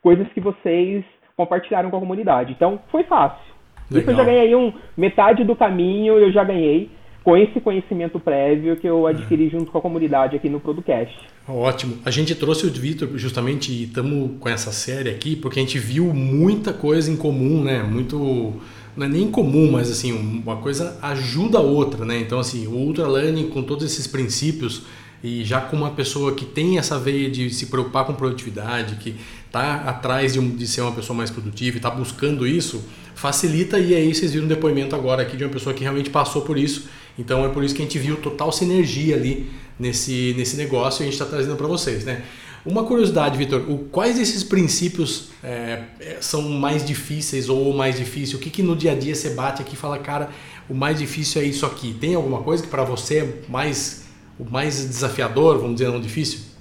coisas 0.02 0.28
que 0.34 0.40
vocês 0.40 1.04
compartilharam 1.36 1.90
com 1.90 1.98
a 1.98 2.00
comunidade. 2.00 2.54
Então, 2.54 2.80
foi 2.90 3.04
fácil. 3.04 3.54
Legal. 3.92 4.02
Isso 4.02 4.12
eu 4.12 4.16
já 4.16 4.24
ganhei 4.24 4.56
um 4.56 4.74
metade 4.96 5.44
do 5.44 5.56
caminho, 5.56 6.18
eu 6.18 6.32
já 6.32 6.44
ganhei 6.44 6.90
com 7.24 7.36
esse 7.36 7.60
conhecimento 7.60 8.20
prévio 8.20 8.78
que 8.78 8.88
eu 8.88 9.08
adquiri 9.08 9.50
junto 9.50 9.72
com 9.72 9.78
a 9.80 9.82
comunidade 9.82 10.36
aqui 10.36 10.48
no 10.48 10.60
Producast. 10.60 11.12
Ótimo. 11.48 11.98
A 12.06 12.12
gente 12.12 12.36
trouxe 12.36 12.68
o 12.68 12.72
Vitor 12.72 13.10
justamente 13.18 13.72
e 13.72 13.84
estamos 13.86 14.40
com 14.40 14.48
essa 14.48 14.72
série 14.72 15.10
aqui 15.10 15.36
porque 15.36 15.60
a 15.60 15.62
gente 15.62 15.80
viu 15.80 16.14
muita 16.14 16.72
coisa 16.72 17.12
em 17.12 17.18
comum, 17.18 17.64
né? 17.64 17.82
Muito 17.82 18.62
não 18.96 19.06
é 19.06 19.10
nem 19.10 19.30
comum, 19.30 19.72
mas 19.72 19.92
assim, 19.92 20.12
uma 20.12 20.58
coisa 20.58 20.98
ajuda 21.02 21.58
a 21.58 21.62
outra, 21.62 22.06
né? 22.06 22.20
Então 22.20 22.40
assim, 22.40 22.68
o 22.68 22.72
Ultra 22.72 23.08
Learning 23.08 23.48
com 23.50 23.62
todos 23.64 23.86
esses 23.86 24.08
princípios 24.08 24.84
e 25.24 25.44
já 25.44 25.60
com 25.62 25.76
uma 25.76 25.92
pessoa 25.92 26.34
que 26.34 26.46
tem 26.46 26.78
essa 26.78 27.00
veia 27.00 27.30
de 27.30 27.50
se 27.50 27.68
preocupar 27.68 28.06
com 28.06 28.14
produtividade, 28.14 28.96
que 28.98 29.16
está 29.46 29.76
atrás 29.76 30.34
de, 30.34 30.40
de, 30.40 30.68
ser 30.68 30.82
uma 30.82 30.92
pessoa 30.92 31.18
mais 31.18 31.32
produtiva 31.32 31.78
e 31.78 31.80
está 31.80 31.90
buscando 31.90 32.46
isso, 32.46 32.84
facilita 33.16 33.80
e 33.80 33.96
aí 33.96 34.14
vocês 34.14 34.32
viram 34.34 34.46
um 34.46 34.50
depoimento 34.50 34.96
agora 34.96 35.24
aqui 35.24 35.36
de 35.36 35.44
uma 35.44 35.50
pessoa 35.52 35.74
que 35.74 35.82
realmente 35.82 36.10
passou 36.10 36.42
por 36.44 36.58
isso 36.58 36.88
então 37.18 37.46
é 37.46 37.50
por 37.50 37.64
isso 37.64 37.74
que 37.74 37.82
a 37.82 37.86
gente 37.86 37.98
viu 37.98 38.18
total 38.18 38.52
sinergia 38.52 39.16
ali 39.16 39.50
nesse, 39.80 40.34
nesse 40.38 40.58
negócio 40.58 41.02
e 41.02 41.04
a 41.04 41.06
gente 41.06 41.14
está 41.14 41.26
trazendo 41.26 41.56
para 41.56 41.68
vocês, 41.68 42.04
né? 42.04 42.24
Uma 42.66 42.84
curiosidade, 42.84 43.38
Vitor, 43.38 43.62
quais 43.92 44.18
desses 44.18 44.44
princípios 44.44 45.32
é, 45.44 45.84
é, 46.00 46.04
são 46.20 46.50
mais 46.50 46.84
difíceis 46.84 47.48
ou 47.48 47.72
mais 47.76 47.96
difícil? 47.96 48.40
O 48.40 48.42
que, 48.42 48.50
que 48.50 48.64
no 48.64 48.76
dia 48.76 48.94
a 48.94 48.96
dia 48.96 49.14
você 49.14 49.36
bate 49.36 49.62
aqui 49.62 49.76
e 49.76 49.78
fala, 49.78 50.00
cara, 50.00 50.30
o 50.68 50.74
mais 50.74 50.98
difícil 50.98 51.44
é 51.44 51.46
isso 51.46 51.64
aqui? 51.64 51.94
Tem 51.94 52.16
alguma 52.16 52.42
coisa 52.42 52.64
que 52.64 52.70
para 52.70 52.84
você 52.84 53.20
é 53.20 53.52
mais, 53.52 54.12
o 54.40 54.52
mais 54.52 54.84
desafiador, 54.84 55.60
vamos 55.60 55.76
dizer, 55.76 55.92
não 55.92 56.02
difícil? 56.02 56.56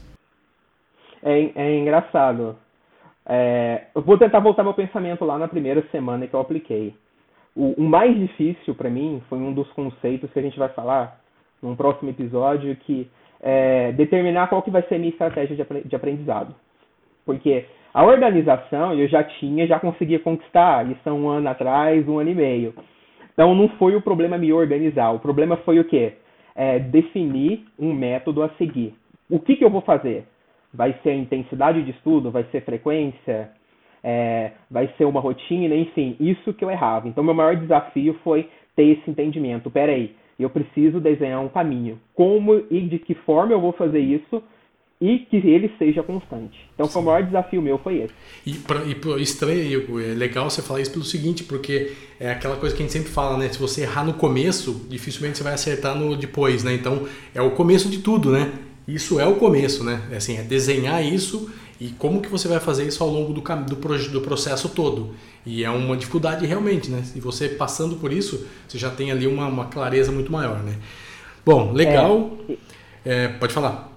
É, 1.22 1.50
é 1.54 1.78
engraçado. 1.78 2.54
É, 3.24 3.86
eu 3.94 4.02
vou 4.02 4.18
tentar 4.18 4.40
voltar 4.40 4.62
meu 4.62 4.74
pensamento 4.74 5.24
lá 5.24 5.38
na 5.38 5.48
primeira 5.48 5.82
semana 5.90 6.26
que 6.26 6.34
eu 6.34 6.40
apliquei. 6.40 6.94
O, 7.56 7.80
o 7.80 7.82
mais 7.82 8.14
difícil 8.14 8.74
para 8.74 8.90
mim 8.90 9.22
foi 9.30 9.38
um 9.38 9.54
dos 9.54 9.70
conceitos 9.72 10.30
que 10.30 10.38
a 10.38 10.42
gente 10.42 10.58
vai 10.58 10.68
falar 10.68 11.18
num 11.62 11.74
próximo 11.74 12.10
episódio, 12.10 12.76
que 12.76 13.08
é 13.44 13.92
determinar 13.92 14.48
qual 14.48 14.62
que 14.62 14.70
vai 14.70 14.82
ser 14.82 14.94
a 14.94 14.98
minha 14.98 15.10
estratégia 15.10 15.54
de 15.84 15.94
aprendizado. 15.94 16.54
Porque 17.26 17.66
a 17.92 18.02
organização 18.04 18.98
eu 18.98 19.06
já 19.06 19.22
tinha, 19.22 19.66
já 19.66 19.78
conseguia 19.78 20.18
conquistar, 20.18 20.90
isso 20.90 21.00
há 21.04 21.12
um 21.12 21.28
ano 21.28 21.48
atrás, 21.48 22.08
um 22.08 22.18
ano 22.18 22.30
e 22.30 22.34
meio. 22.34 22.74
Então 23.32 23.54
não 23.54 23.68
foi 23.78 23.94
o 23.94 24.02
problema 24.02 24.38
me 24.38 24.52
organizar, 24.52 25.10
o 25.10 25.20
problema 25.20 25.58
foi 25.58 25.78
o 25.78 25.84
quê? 25.84 26.14
É 26.56 26.78
definir 26.78 27.64
um 27.78 27.92
método 27.92 28.42
a 28.42 28.48
seguir. 28.58 28.94
O 29.28 29.38
que, 29.38 29.56
que 29.56 29.64
eu 29.64 29.70
vou 29.70 29.82
fazer? 29.82 30.24
Vai 30.72 30.94
ser 31.02 31.10
a 31.10 31.16
intensidade 31.16 31.82
de 31.82 31.90
estudo? 31.90 32.30
Vai 32.30 32.44
ser 32.44 32.62
frequência? 32.62 33.50
é, 34.04 34.52
vai 34.70 34.92
ser 34.98 35.06
uma 35.06 35.18
rotina, 35.18 35.74
enfim, 35.74 36.14
isso 36.20 36.52
que 36.52 36.62
eu 36.62 36.70
errava. 36.70 37.08
Então, 37.08 37.24
meu 37.24 37.32
maior 37.32 37.56
desafio 37.56 38.12
foi 38.22 38.50
ter 38.76 38.84
esse 38.84 39.10
entendimento. 39.10 39.70
Peraí, 39.70 40.14
eu 40.38 40.50
preciso 40.50 41.00
desenhar 41.00 41.40
um 41.40 41.48
caminho. 41.48 41.98
Como 42.14 42.62
e 42.70 42.80
de 42.80 42.98
que 42.98 43.14
forma 43.14 43.52
eu 43.52 43.60
vou 43.60 43.72
fazer 43.72 44.00
isso 44.00 44.42
e 45.00 45.18
que 45.18 45.36
ele 45.36 45.70
seja 45.78 46.02
constante. 46.02 46.58
Então, 46.74 46.86
o 46.86 47.04
maior 47.04 47.22
desafio 47.22 47.60
meu 47.60 47.78
foi 47.78 47.98
esse. 47.98 48.14
E, 48.46 48.54
pra, 48.54 48.84
e 48.84 49.22
estranho, 49.22 50.00
é 50.00 50.14
legal 50.14 50.48
você 50.48 50.62
falar 50.62 50.80
isso 50.80 50.92
pelo 50.92 51.04
seguinte, 51.04 51.44
porque 51.44 51.92
é 52.18 52.30
aquela 52.30 52.56
coisa 52.56 52.74
que 52.74 52.82
a 52.82 52.86
gente 52.86 52.92
sempre 52.92 53.10
fala, 53.10 53.36
né? 53.36 53.48
Se 53.48 53.58
você 53.58 53.82
errar 53.82 54.04
no 54.04 54.14
começo, 54.14 54.86
dificilmente 54.88 55.36
você 55.36 55.44
vai 55.44 55.54
acertar 55.54 55.94
no 55.96 56.16
depois, 56.16 56.64
né? 56.64 56.74
Então, 56.74 57.06
é 57.34 57.42
o 57.42 57.50
começo 57.50 57.88
de 57.88 57.98
tudo, 57.98 58.30
né? 58.30 58.52
Isso 58.86 59.18
é 59.18 59.26
o 59.26 59.34
começo, 59.36 59.82
né? 59.84 60.00
É 60.10 60.16
assim, 60.16 60.38
é 60.38 60.42
desenhar 60.42 61.04
isso 61.04 61.50
e 61.80 61.88
como 61.88 62.20
que 62.20 62.28
você 62.28 62.46
vai 62.48 62.60
fazer 62.60 62.86
isso 62.86 63.02
ao 63.02 63.10
longo 63.10 63.32
do, 63.32 63.40
do, 63.40 64.10
do 64.12 64.20
processo 64.20 64.74
todo. 64.74 65.14
E 65.44 65.64
é 65.64 65.70
uma 65.70 65.96
dificuldade 65.96 66.46
realmente, 66.46 66.90
né? 66.90 67.02
E 67.14 67.20
você 67.20 67.48
passando 67.48 67.96
por 67.96 68.12
isso, 68.12 68.48
você 68.66 68.78
já 68.78 68.90
tem 68.90 69.10
ali 69.10 69.26
uma, 69.26 69.46
uma 69.46 69.66
clareza 69.66 70.12
muito 70.12 70.30
maior, 70.30 70.62
né? 70.62 70.74
Bom, 71.44 71.72
legal. 71.72 72.30
É, 73.04 73.24
é, 73.24 73.28
pode 73.28 73.52
falar. 73.52 73.92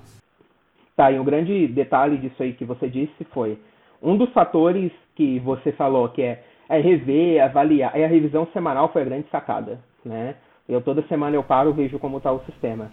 Tá, 0.96 1.12
e 1.12 1.20
um 1.20 1.24
grande 1.24 1.68
detalhe 1.68 2.18
disso 2.18 2.42
aí 2.42 2.54
que 2.54 2.66
você 2.66 2.90
disse 2.90 3.26
foi 3.32 3.58
um 4.02 4.18
dos 4.18 4.32
fatores 4.32 4.92
que 5.16 5.40
você 5.40 5.72
falou 5.72 6.10
que 6.10 6.22
é, 6.22 6.44
é 6.68 6.80
rever, 6.80 7.44
avaliar, 7.44 7.96
é 7.96 8.04
a 8.04 8.08
revisão 8.08 8.48
semanal 8.52 8.92
foi 8.92 9.04
a 9.04 9.06
grande 9.06 9.28
sacada, 9.32 9.80
né? 10.04 10.36
Eu 10.68 10.82
toda 10.82 11.02
semana 11.08 11.36
eu 11.36 11.44
paro, 11.44 11.72
vejo 11.72 11.98
como 11.98 12.18
está 12.18 12.30
o 12.32 12.44
sistema. 12.46 12.92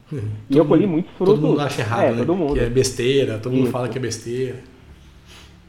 e 0.48 0.56
eu 0.56 0.64
colhi 0.64 0.86
muitos 0.86 1.10
frutos. 1.14 1.34
Todo 1.34 1.48
mundo 1.48 1.60
acha 1.60 1.82
errado, 1.82 2.02
é, 2.02 2.12
né? 2.12 2.18
Todo 2.18 2.36
mundo. 2.36 2.54
Que 2.54 2.60
é 2.60 2.68
besteira, 2.68 3.38
todo 3.38 3.52
mundo 3.52 3.70
fala 3.70 3.88
que 3.88 3.98
é 3.98 4.00
besteira 4.00 4.73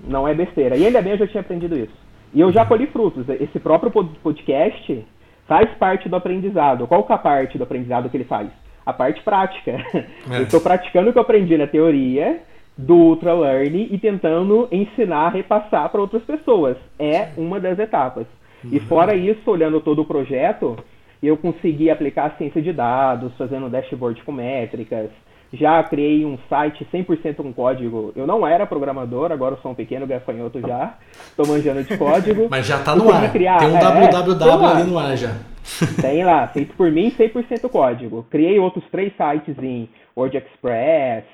não 0.08 0.28
é 0.28 0.34
besteira. 0.34 0.78
E 0.78 0.86
ainda 0.86 1.02
bem 1.02 1.14
eu 1.14 1.20
já 1.20 1.28
tinha 1.28 1.42
aprendido 1.42 1.78
isso. 1.78 1.94
E 2.34 2.40
eu 2.40 2.52
já 2.52 2.66
colhi 2.66 2.88
frutos. 2.88 3.28
Esse 3.30 3.60
próprio 3.60 3.92
podcast 3.92 5.06
faz 5.48 5.70
parte 5.78 6.10
do 6.10 6.16
aprendizado. 6.16 6.88
Qual 6.88 7.04
que 7.04 7.12
é 7.12 7.16
a 7.16 7.20
parte 7.20 7.58
do 7.58 7.64
aprendizado 7.64 8.10
que 8.10 8.18
ele 8.18 8.26
faz? 8.26 8.50
A 8.86 8.94
parte 8.94 9.22
prática. 9.24 9.78
É. 10.30 10.40
Eu 10.40 10.44
estou 10.44 10.60
praticando 10.60 11.10
o 11.10 11.14
que 11.14 11.20
eu 11.20 11.22
aprendi 11.22 11.56
na 11.56 11.68
teoria 11.68 12.42
do 12.76 12.96
Ultra 12.96 13.34
Learning 13.34 13.90
e 13.92 13.98
tentando 14.00 14.68
ensinar, 14.72 15.30
repassar 15.30 15.88
para 15.90 16.02
outras 16.02 16.24
pessoas. 16.24 16.78
É 16.98 17.30
uma 17.38 17.60
das 17.60 17.78
etapas. 17.78 18.26
E 18.64 18.78
uhum. 18.78 18.86
fora 18.88 19.16
isso, 19.16 19.50
olhando 19.50 19.80
todo 19.80 20.02
o 20.02 20.06
projeto, 20.06 20.76
eu 21.22 21.38
consegui 21.38 21.90
aplicar 21.90 22.26
a 22.26 22.38
ciência 22.38 22.62
de 22.62 22.74
dados, 22.74 23.32
fazendo 23.38 23.70
dashboard 23.70 24.22
com 24.24 24.32
métricas, 24.32 25.10
já 25.56 25.82
criei 25.84 26.26
um 26.26 26.38
site 26.50 26.86
100% 26.94 27.38
com 27.38 27.54
código. 27.54 28.12
Eu 28.16 28.28
não 28.28 28.46
era 28.46 28.66
programador, 28.66 29.32
agora 29.32 29.56
eu 29.56 29.60
sou 29.60 29.72
um 29.72 29.76
pequeno 29.76 30.06
gafanhoto 30.06 30.60
já. 30.62 30.96
Estou 31.28 31.48
manjando 31.48 31.84
de 31.84 31.98
código. 31.98 32.48
Mas 32.52 32.66
já 32.66 32.78
está 32.78 32.96
no 32.96 33.12
ar. 33.12 33.32
Criar, 33.32 33.58
Tem 33.58 33.70
um 33.70 33.78
é, 33.78 33.82
www 33.82 34.66
ali 34.66 34.84
no 34.84 35.00
ar 35.00 35.16
já. 35.18 35.36
Tem 36.02 36.24
lá, 36.24 36.48
feito 36.48 36.76
por 36.76 36.92
mim, 36.92 37.12
100% 37.12 37.70
código. 37.70 38.26
Criei 38.30 38.60
outros 38.60 38.84
três 38.92 39.14
sites 39.16 39.58
em 39.62 39.90
WordExpress. 40.16 41.26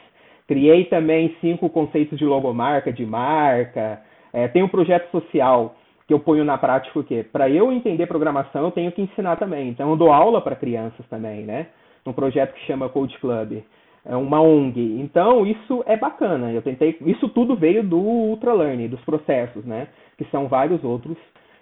Criei 0.48 0.86
também 0.86 1.36
cinco 1.42 1.70
conceitos 1.70 2.18
de 2.18 2.26
logomarca, 2.26 2.92
de 2.92 3.06
marca. 3.06 4.02
É, 4.34 4.48
tem 4.48 4.64
um 4.64 4.68
projeto 4.68 5.10
social 5.12 5.76
que 6.08 6.14
eu 6.14 6.20
ponho 6.20 6.44
na 6.44 6.58
prática 6.58 7.00
o 7.00 7.04
quê? 7.04 7.24
Para 7.24 7.50
eu 7.50 7.72
entender 7.72 8.06
programação, 8.06 8.66
eu 8.66 8.72
tenho 8.72 8.92
que 8.92 9.02
ensinar 9.02 9.38
também. 9.38 9.70
Então, 9.70 9.90
eu 9.90 9.96
dou 9.96 10.12
aula 10.12 10.42
para 10.42 10.56
crianças 10.56 11.06
também, 11.10 11.44
né? 11.44 11.68
Um 12.06 12.12
projeto 12.12 12.54
que 12.54 12.66
chama 12.66 12.90
Code 12.90 13.18
Club 13.20 13.62
é 14.06 14.16
uma 14.16 14.42
ONG. 14.42 15.00
Então, 15.02 15.46
isso 15.46 15.84
é 15.86 15.96
bacana. 15.96 16.52
Eu 16.52 16.62
tentei. 16.62 16.98
Isso 17.06 17.30
tudo 17.30 17.56
veio 17.56 17.84
do 17.84 17.98
Ultra 17.98 18.54
Learning, 18.54 18.88
dos 18.88 19.02
processos, 19.02 19.64
né? 19.66 19.88
Que 20.18 20.26
são 20.32 20.48
vários 20.48 20.84
outros 20.84 21.18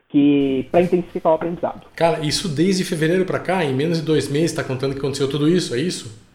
que 0.10 0.68
para 0.72 0.82
intensificar 0.82 1.32
o 1.32 1.36
aprendizado. 1.36 1.86
Cara, 1.96 2.26
isso 2.26 2.50
desde 2.50 2.84
fevereiro 2.84 3.26
para 3.26 3.40
cá, 3.40 3.64
em 3.64 3.74
menos 3.74 4.00
de 4.00 4.06
dois 4.06 4.28
meses, 4.28 4.52
está 4.52 4.64
contando 4.64 4.94
que 4.94 5.00
aconteceu 5.00 5.30
tudo 5.30 5.48
isso, 5.48 5.76
é 5.76 5.80
isso? 5.80 6.29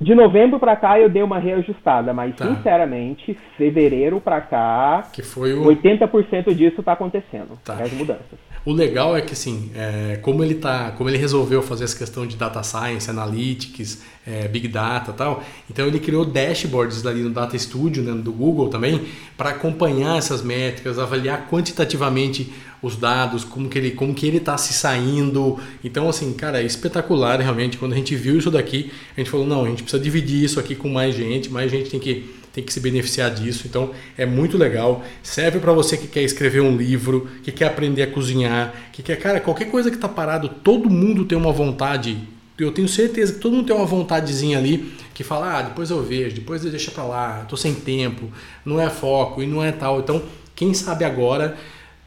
De 0.00 0.14
novembro 0.14 0.58
para 0.58 0.74
cá 0.74 0.98
eu 0.98 1.08
dei 1.08 1.22
uma 1.22 1.38
reajustada, 1.38 2.12
mas 2.12 2.34
tá. 2.34 2.46
sinceramente, 2.46 3.36
fevereiro 3.56 4.20
para 4.20 4.40
cá, 4.40 5.08
que 5.12 5.22
foi 5.22 5.54
o... 5.54 5.64
80% 5.64 6.54
disso 6.54 6.80
está 6.80 6.92
acontecendo, 6.92 7.58
tá. 7.64 7.74
as 7.74 7.92
mudanças. 7.92 8.38
O 8.64 8.72
legal 8.72 9.16
é 9.16 9.20
que 9.20 9.32
assim, 9.32 9.72
é, 9.74 10.18
como 10.22 10.42
ele 10.42 10.54
tá, 10.54 10.92
como 10.92 11.10
ele 11.10 11.18
resolveu 11.18 11.62
fazer 11.62 11.84
essa 11.84 11.98
questão 11.98 12.24
de 12.26 12.36
data 12.36 12.62
science, 12.62 13.10
analytics, 13.10 14.04
é, 14.24 14.46
big 14.46 14.68
data, 14.68 15.12
tal, 15.12 15.42
então 15.68 15.86
ele 15.86 15.98
criou 15.98 16.24
dashboards 16.24 17.04
ali 17.04 17.22
no 17.22 17.30
Data 17.30 17.58
Studio, 17.58 18.04
né, 18.04 18.12
do 18.12 18.32
Google 18.32 18.68
também, 18.68 19.04
para 19.36 19.50
acompanhar 19.50 20.16
essas 20.16 20.42
métricas, 20.42 20.96
avaliar 20.98 21.48
quantitativamente 21.50 22.52
os 22.82 22.96
dados, 22.96 23.44
como 23.44 23.68
que 23.68 23.78
ele 23.78 23.92
como 23.92 24.12
que 24.12 24.26
ele 24.26 24.38
está 24.38 24.58
se 24.58 24.72
saindo. 24.72 25.58
Então 25.82 26.08
assim, 26.08 26.32
cara, 26.32 26.60
é 26.60 26.66
espetacular 26.66 27.40
realmente. 27.40 27.78
Quando 27.78 27.92
a 27.92 27.96
gente 27.96 28.14
viu 28.16 28.36
isso 28.36 28.50
daqui, 28.50 28.90
a 29.16 29.20
gente 29.20 29.30
falou 29.30 29.46
não, 29.46 29.64
a 29.64 29.68
gente 29.68 29.84
precisa 29.84 30.02
dividir 30.02 30.44
isso 30.44 30.58
aqui 30.58 30.74
com 30.74 30.88
mais 30.88 31.14
gente, 31.14 31.48
mais 31.50 31.70
gente 31.70 31.88
tem 31.88 32.00
que 32.00 32.42
tem 32.52 32.62
que 32.62 32.72
se 32.72 32.80
beneficiar 32.80 33.30
disso. 33.30 33.66
Então 33.66 33.90
é 34.16 34.26
muito 34.26 34.58
legal. 34.58 35.02
Serve 35.22 35.58
para 35.58 35.72
você 35.72 35.96
que 35.96 36.06
quer 36.06 36.22
escrever 36.22 36.60
um 36.60 36.76
livro, 36.76 37.28
que 37.42 37.50
quer 37.50 37.66
aprender 37.66 38.02
a 38.02 38.06
cozinhar, 38.06 38.74
que 38.92 39.02
quer, 39.02 39.16
cara, 39.16 39.40
qualquer 39.40 39.70
coisa 39.70 39.90
que 39.90 39.96
está 39.96 40.08
parado, 40.08 40.48
todo 40.48 40.90
mundo 40.90 41.24
tem 41.24 41.38
uma 41.38 41.52
vontade. 41.52 42.18
Eu 42.58 42.70
tenho 42.70 42.86
certeza 42.86 43.32
que 43.32 43.40
todo 43.40 43.56
mundo 43.56 43.66
tem 43.66 43.74
uma 43.74 43.86
vontadezinha 43.86 44.58
ali 44.58 44.92
que 45.14 45.24
fala, 45.24 45.58
ah, 45.58 45.62
depois 45.62 45.90
eu 45.90 46.02
vejo, 46.02 46.36
depois 46.36 46.62
deixa 46.62 46.90
para 46.90 47.04
lá, 47.04 47.44
tô 47.48 47.56
sem 47.56 47.74
tempo, 47.74 48.30
não 48.64 48.80
é 48.80 48.88
foco 48.88 49.42
e 49.42 49.46
não 49.46 49.64
é 49.64 49.72
tal. 49.72 50.00
Então, 50.00 50.22
quem 50.54 50.72
sabe 50.74 51.04
agora 51.04 51.56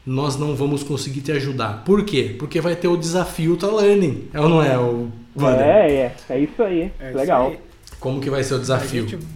nós 0.06 0.36
não 0.36 0.54
vamos 0.54 0.84
conseguir 0.84 1.20
te 1.20 1.32
ajudar. 1.32 1.84
Por 1.84 2.04
quê? 2.04 2.36
Porque 2.38 2.60
vai 2.60 2.76
ter 2.76 2.86
o 2.86 2.96
desafio 2.96 3.50
Ultra 3.50 3.72
Learning. 3.74 4.28
É 4.32 4.40
ou 4.40 4.48
não 4.48 4.62
é, 4.62 4.78
o 4.78 5.10
Wander? 5.36 5.66
É, 5.66 5.92
é. 5.92 6.16
É 6.28 6.38
isso 6.38 6.62
aí. 6.62 6.92
É 7.00 7.10
Legal. 7.10 7.50
Isso 7.50 7.58
aí. 7.60 7.66
Como 7.98 8.20
que 8.20 8.30
vai 8.30 8.44
ser 8.44 8.54
o 8.54 8.60
desafio? 8.60 9.08
Gente... 9.08 9.26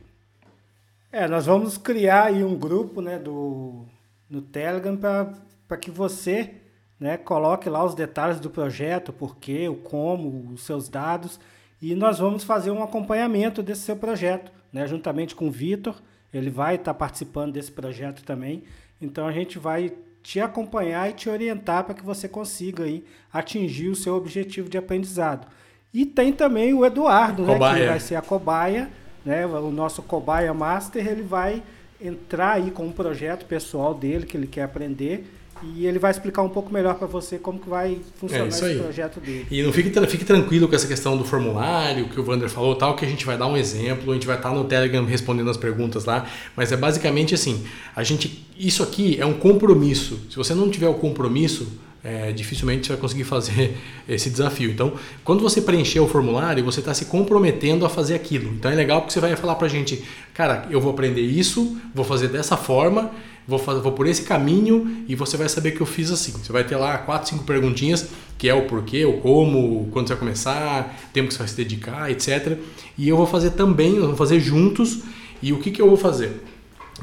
É, 1.11 1.27
nós 1.27 1.47
vamos 1.47 1.77
criar 1.77 2.27
aí 2.27 2.45
um 2.45 2.57
grupo 2.57 3.01
né, 3.01 3.19
do, 3.19 3.85
no 4.29 4.41
Telegram 4.41 4.97
para 4.97 5.77
que 5.77 5.91
você 5.91 6.53
né, 7.01 7.17
coloque 7.17 7.69
lá 7.69 7.85
os 7.85 7.97
detalhes 7.97 8.39
do 8.39 8.49
projeto, 8.49 9.09
o 9.09 9.13
porquê, 9.13 9.69
o 9.69 9.75
como, 9.75 10.53
os 10.53 10.63
seus 10.63 10.89
dados. 10.89 11.41
E 11.83 11.97
nós 11.97 12.21
vamos 12.21 12.45
fazer 12.45 12.71
um 12.71 12.83
acompanhamento 12.83 13.61
desse 13.61 13.81
seu 13.81 13.97
projeto, 13.97 14.53
né, 14.73 14.87
juntamente 14.87 15.35
com 15.35 15.49
o 15.49 15.51
Vitor. 15.51 15.97
Ele 16.33 16.49
vai 16.49 16.77
estar 16.77 16.95
participando 16.95 17.55
desse 17.55 17.73
projeto 17.73 18.23
também. 18.23 18.63
Então 19.01 19.27
a 19.27 19.33
gente 19.33 19.59
vai 19.59 19.93
te 20.23 20.41
acompanhar 20.41 21.09
e 21.09 21.13
te 21.13 21.29
orientar 21.29 21.85
para 21.85 21.95
que 21.95 22.05
você 22.05 22.29
consiga 22.29 22.85
aí 22.85 23.05
atingir 23.33 23.89
o 23.89 23.97
seu 23.97 24.15
objetivo 24.15 24.69
de 24.69 24.79
aprendizado. 24.79 25.47
E 25.93 26.07
tem 26.07 26.33
também 26.33 26.73
o 26.73 26.85
Eduardo, 26.85 27.45
né, 27.45 27.55
que 27.55 27.87
vai 27.87 28.01
ser 28.01 28.15
a 28.15 28.23
cobaia, 28.23 28.91
né, 29.25 29.47
o 29.47 29.71
nosso 29.71 30.03
cobaia 30.03 30.53
master, 30.55 31.07
ele 31.07 31.23
vai 31.23 31.63
entrar 32.01 32.53
aí 32.53 32.71
com 32.71 32.87
um 32.87 32.93
projeto 32.93 33.45
pessoal 33.45 33.95
dele 33.95 34.25
que 34.25 34.37
ele 34.37 34.47
quer 34.47 34.63
aprender 34.63 35.40
e 35.63 35.87
ele 35.87 35.99
vai 35.99 36.11
explicar 36.11 36.43
um 36.43 36.49
pouco 36.49 36.73
melhor 36.73 36.95
para 36.95 37.07
você 37.07 37.39
como 37.39 37.59
que 37.59 37.69
vai 37.69 37.99
funcionar 38.17 38.45
é 38.45 38.49
esse 38.49 38.75
projeto 38.77 39.21
dele. 39.21 39.47
E 39.51 39.63
não 39.63 39.73
fique, 39.73 40.07
fique 40.07 40.25
tranquilo 40.25 40.69
com 40.69 40.75
essa 40.75 40.87
questão 40.87 41.17
do 41.17 41.25
formulário 41.25 42.09
que 42.09 42.19
o 42.19 42.25
Vander 42.25 42.49
falou, 42.49 42.75
tal, 42.75 42.97
que 42.97 43.05
a 43.05 43.09
gente 43.09 43.25
vai 43.27 43.37
dar 43.37 43.47
um 43.47 43.57
exemplo, 43.57 44.11
a 44.11 44.15
gente 44.15 44.27
vai 44.27 44.37
estar 44.37 44.51
no 44.51 44.65
Telegram 44.65 45.05
respondendo 45.05 45.51
as 45.51 45.57
perguntas 45.57 46.05
lá, 46.05 46.27
mas 46.57 46.73
é 46.73 46.77
basicamente 46.77 47.35
assim, 47.35 47.65
a 47.95 48.03
gente, 48.03 48.47
isso 48.59 48.83
aqui 48.83 49.21
é 49.21 49.27
um 49.27 49.35
compromisso. 49.35 50.21
Se 50.31 50.37
você 50.37 50.55
não 50.55 50.71
tiver 50.71 50.89
o 50.89 50.95
compromisso, 50.95 51.69
é, 52.03 52.33
dificilmente 52.33 52.87
você 52.87 52.93
vai 52.93 53.01
conseguir 53.01 53.25
fazer 53.25 53.77
esse 54.09 54.31
desafio. 54.31 54.71
Então, 54.71 54.95
quando 55.25 55.41
você 55.41 55.61
preencher 55.61 56.01
o 56.01 56.09
formulário, 56.09 56.65
você 56.65 56.81
está 56.81 56.95
se 56.95 57.07
comprometendo 57.07 57.85
a 57.85 57.89
fazer 57.89 58.15
aquilo. 58.15 58.51
Então 58.53 58.71
é 58.71 58.75
legal 58.75 59.01
porque 59.01 59.13
você 59.13 59.21
vai 59.21 59.35
falar 59.37 59.55
para 59.57 59.67
a 59.67 59.71
gente, 59.71 60.03
cara, 60.35 60.67
eu 60.71 60.81
vou 60.81 60.93
aprender 60.93 61.23
isso, 61.23 61.77
vou 61.95 62.05
fazer 62.05 62.29
dessa 62.29 62.57
forma 62.57 63.11
vou, 63.51 63.59
fazer, 63.59 63.81
vou 63.81 63.93
por 63.93 64.07
esse 64.07 64.23
caminho 64.23 65.05
e 65.09 65.15
você 65.15 65.37
vai 65.37 65.49
saber 65.49 65.73
que 65.73 65.81
eu 65.81 65.87
fiz 65.87 66.11
assim. 66.11 66.33
Você 66.33 66.53
vai 66.53 66.65
ter 66.65 66.77
lá 66.77 66.97
quatro, 66.99 67.29
cinco 67.29 67.45
perguntinhas, 67.45 68.09
que 68.39 68.49
é 68.49 68.55
o 68.55 68.67
porquê, 68.67 69.05
o 69.05 69.15
como, 69.15 69.89
quando 69.93 70.07
você 70.07 70.15
vai 70.15 70.21
começar, 70.21 71.01
tempo 71.13 71.29
que 71.29 71.35
você 71.35 71.41
vai 71.41 71.49
se 71.49 71.57
dedicar, 71.57 72.11
etc. 72.11 72.59
E 72.97 73.09
eu 73.09 73.17
vou 73.17 73.27
fazer 73.27 73.51
também, 73.51 73.99
vamos 73.99 74.17
fazer 74.17 74.41
juntos. 74.41 75.01
E 75.43 75.53
o 75.53 75.59
que, 75.59 75.71
que 75.71 75.83
eu 75.83 75.89
vou 75.89 75.97
fazer? 75.97 76.41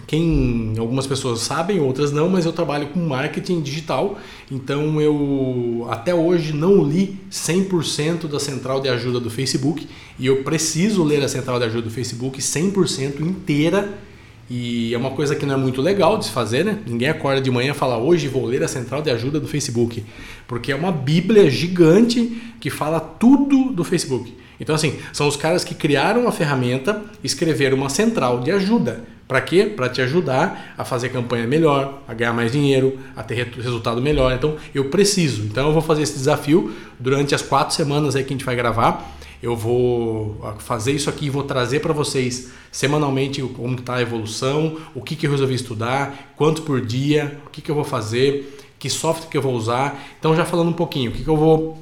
Quem 0.06 0.74
algumas 0.78 1.08
pessoas 1.08 1.40
sabem, 1.42 1.80
outras 1.80 2.12
não, 2.12 2.30
mas 2.30 2.46
eu 2.46 2.54
trabalho 2.54 2.88
com 2.88 3.00
marketing 3.00 3.62
digital, 3.62 4.18
então 4.52 5.02
eu 5.02 5.88
até 5.90 6.14
hoje 6.14 6.54
não 6.54 6.84
li 6.84 7.20
100% 7.32 8.28
da 8.28 8.40
central 8.40 8.80
de 8.80 8.90
ajuda 8.90 9.20
do 9.20 9.30
Facebook. 9.30 9.88
E 10.20 10.28
eu 10.28 10.44
preciso 10.44 11.04
ler 11.04 11.24
a 11.24 11.28
central 11.28 11.60
de 11.60 11.66
ajuda 11.66 11.84
do 11.84 11.92
Facebook 11.92 12.40
100% 12.40 13.22
inteira 13.22 13.98
e 14.50 14.94
é 14.94 14.98
uma 14.98 15.12
coisa 15.12 15.36
que 15.36 15.46
não 15.46 15.56
é 15.56 15.58
muito 15.58 15.82
legal 15.82 16.18
de 16.18 16.26
se 16.26 16.32
fazer, 16.32 16.64
né? 16.64 16.80
Ninguém 16.86 17.10
acorda 17.10 17.42
de 17.42 17.52
manhã 17.52 17.72
e 17.72 17.76
fala 17.76 17.98
hoje 17.98 18.28
vou 18.28 18.46
ler 18.46 18.64
a 18.64 18.68
central 18.68 19.02
de 19.02 19.10
ajuda 19.10 19.40
do 19.40 19.48
Facebook, 19.48 20.06
porque 20.48 20.72
é 20.72 20.76
uma 20.76 20.92
bíblia 20.92 21.50
gigante 21.50 22.42
que 22.60 22.70
fala 22.70 23.00
tudo 23.00 23.72
do 23.72 23.84
Facebook. 23.84 24.34
Então 24.60 24.74
assim, 24.74 24.98
são 25.12 25.28
os 25.28 25.36
caras 25.36 25.64
que 25.64 25.76
criaram 25.76 26.28
a 26.28 26.32
ferramenta, 26.32 27.04
escreveram 27.24 27.78
uma 27.78 27.90
central 27.90 28.40
de 28.40 28.52
ajuda. 28.52 29.04
Para 29.28 29.42
quê? 29.42 29.66
Para 29.66 29.90
te 29.90 30.02
ajudar 30.02 30.74
a 30.78 30.86
fazer 30.86 31.10
campanha 31.10 31.46
melhor, 31.46 32.02
a 32.08 32.14
ganhar 32.14 32.32
mais 32.32 32.50
dinheiro, 32.54 32.98
a 33.14 33.22
ter 33.22 33.46
resultado 33.58 34.02
melhor. 34.02 34.32
Então 34.34 34.56
eu 34.74 34.86
preciso. 34.86 35.44
Então 35.44 35.68
eu 35.68 35.74
vou 35.74 35.82
fazer 35.82 36.04
esse 36.04 36.14
desafio 36.14 36.74
durante 36.98 37.36
as 37.36 37.42
quatro 37.42 37.76
semanas 37.76 38.16
aí 38.16 38.24
que 38.24 38.34
a 38.34 38.38
gente 38.38 38.46
vai 38.46 38.56
gravar 38.56 39.17
eu 39.42 39.56
vou 39.56 40.38
fazer 40.60 40.94
isso 40.94 41.10
aqui 41.10 41.26
e 41.26 41.30
vou 41.30 41.44
trazer 41.44 41.80
para 41.80 41.94
vocês 41.94 42.52
semanalmente 42.72 43.42
como 43.42 43.76
está 43.76 43.96
a 43.96 44.02
evolução, 44.02 44.78
o 44.96 45.02
que, 45.02 45.16
que 45.16 45.28
eu 45.28 45.32
resolvi 45.32 45.54
estudar, 45.54 46.34
quanto 46.36 46.64
por 46.64 46.82
dia, 46.82 47.40
o 47.46 47.50
que, 47.50 47.62
que 47.62 47.72
eu 47.72 47.76
vou 47.76 47.84
fazer, 47.84 48.58
que 48.80 48.90
software 48.90 49.30
que 49.30 49.38
eu 49.38 49.42
vou 49.42 49.54
usar. 49.54 50.04
Então 50.20 50.36
já 50.36 50.46
falando 50.46 50.70
um 50.70 50.74
pouquinho, 50.74 51.12
o 51.12 51.14
que, 51.14 51.24
que 51.24 51.30
eu 51.30 51.38
vou 51.38 51.78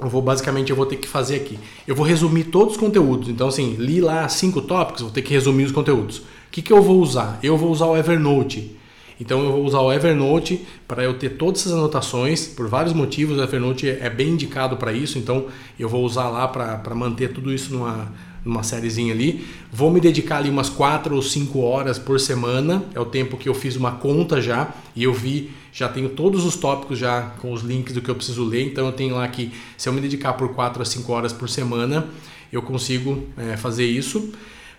eu 0.00 0.08
vou 0.08 0.22
basicamente 0.22 0.70
eu 0.70 0.76
vou 0.76 0.86
ter 0.86 0.96
que 0.96 1.06
fazer 1.06 1.36
aqui. 1.36 1.58
Eu 1.86 1.94
vou 1.94 2.04
resumir 2.04 2.44
todos 2.44 2.74
os 2.74 2.80
conteúdos. 2.80 3.28
Então 3.28 3.48
assim, 3.48 3.74
li 3.74 4.00
lá 4.00 4.28
cinco 4.28 4.60
tópicos, 4.60 5.02
vou 5.02 5.10
ter 5.10 5.22
que 5.22 5.32
resumir 5.32 5.64
os 5.64 5.72
conteúdos. 5.72 6.18
O 6.18 6.24
que, 6.50 6.62
que 6.62 6.72
eu 6.72 6.82
vou 6.82 7.00
usar? 7.00 7.38
Eu 7.42 7.56
vou 7.56 7.70
usar 7.70 7.86
o 7.86 7.96
Evernote. 7.96 8.76
Então 9.20 9.44
eu 9.44 9.52
vou 9.52 9.64
usar 9.64 9.80
o 9.80 9.92
Evernote 9.92 10.64
para 10.86 11.02
eu 11.02 11.14
ter 11.14 11.30
todas 11.30 11.60
essas 11.60 11.72
anotações, 11.72 12.46
por 12.46 12.68
vários 12.68 12.92
motivos. 12.92 13.38
O 13.38 13.42
Evernote 13.42 13.88
é 13.88 14.10
bem 14.10 14.30
indicado 14.30 14.76
para 14.76 14.92
isso, 14.92 15.18
então 15.18 15.46
eu 15.78 15.88
vou 15.88 16.04
usar 16.04 16.28
lá 16.28 16.48
para 16.48 16.94
manter 16.94 17.32
tudo 17.32 17.52
isso 17.52 17.72
numa, 17.72 18.12
numa 18.44 18.62
sériezinha 18.62 19.12
ali. 19.12 19.46
Vou 19.72 19.90
me 19.90 20.00
dedicar 20.00 20.38
ali 20.38 20.50
umas 20.50 20.68
4 20.68 21.14
ou 21.14 21.22
5 21.22 21.60
horas 21.60 21.98
por 21.98 22.18
semana, 22.18 22.84
é 22.94 23.00
o 23.00 23.04
tempo 23.04 23.36
que 23.36 23.48
eu 23.48 23.54
fiz 23.54 23.76
uma 23.76 23.92
conta 23.92 24.40
já 24.40 24.74
e 24.94 25.04
eu 25.04 25.14
vi, 25.14 25.50
já 25.72 25.88
tenho 25.88 26.10
todos 26.10 26.44
os 26.44 26.56
tópicos 26.56 26.98
já 26.98 27.32
com 27.40 27.52
os 27.52 27.62
links 27.62 27.94
do 27.94 28.02
que 28.02 28.10
eu 28.10 28.14
preciso 28.14 28.44
ler, 28.44 28.66
então 28.66 28.86
eu 28.86 28.92
tenho 28.92 29.14
lá 29.14 29.26
que 29.28 29.52
se 29.76 29.88
eu 29.88 29.92
me 29.92 30.00
dedicar 30.00 30.34
por 30.34 30.48
4 30.50 30.82
a 30.82 30.84
5 30.84 31.12
horas 31.12 31.32
por 31.32 31.48
semana, 31.48 32.06
eu 32.52 32.60
consigo 32.60 33.22
é, 33.36 33.56
fazer 33.56 33.86
isso. 33.86 34.32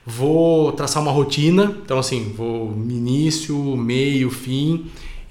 Vou 0.05 0.71
traçar 0.73 1.01
uma 1.01 1.11
rotina, 1.11 1.77
então 1.83 1.97
assim, 1.97 2.33
vou 2.35 2.73
início, 2.73 3.57
meio, 3.77 4.29
fim 4.29 4.85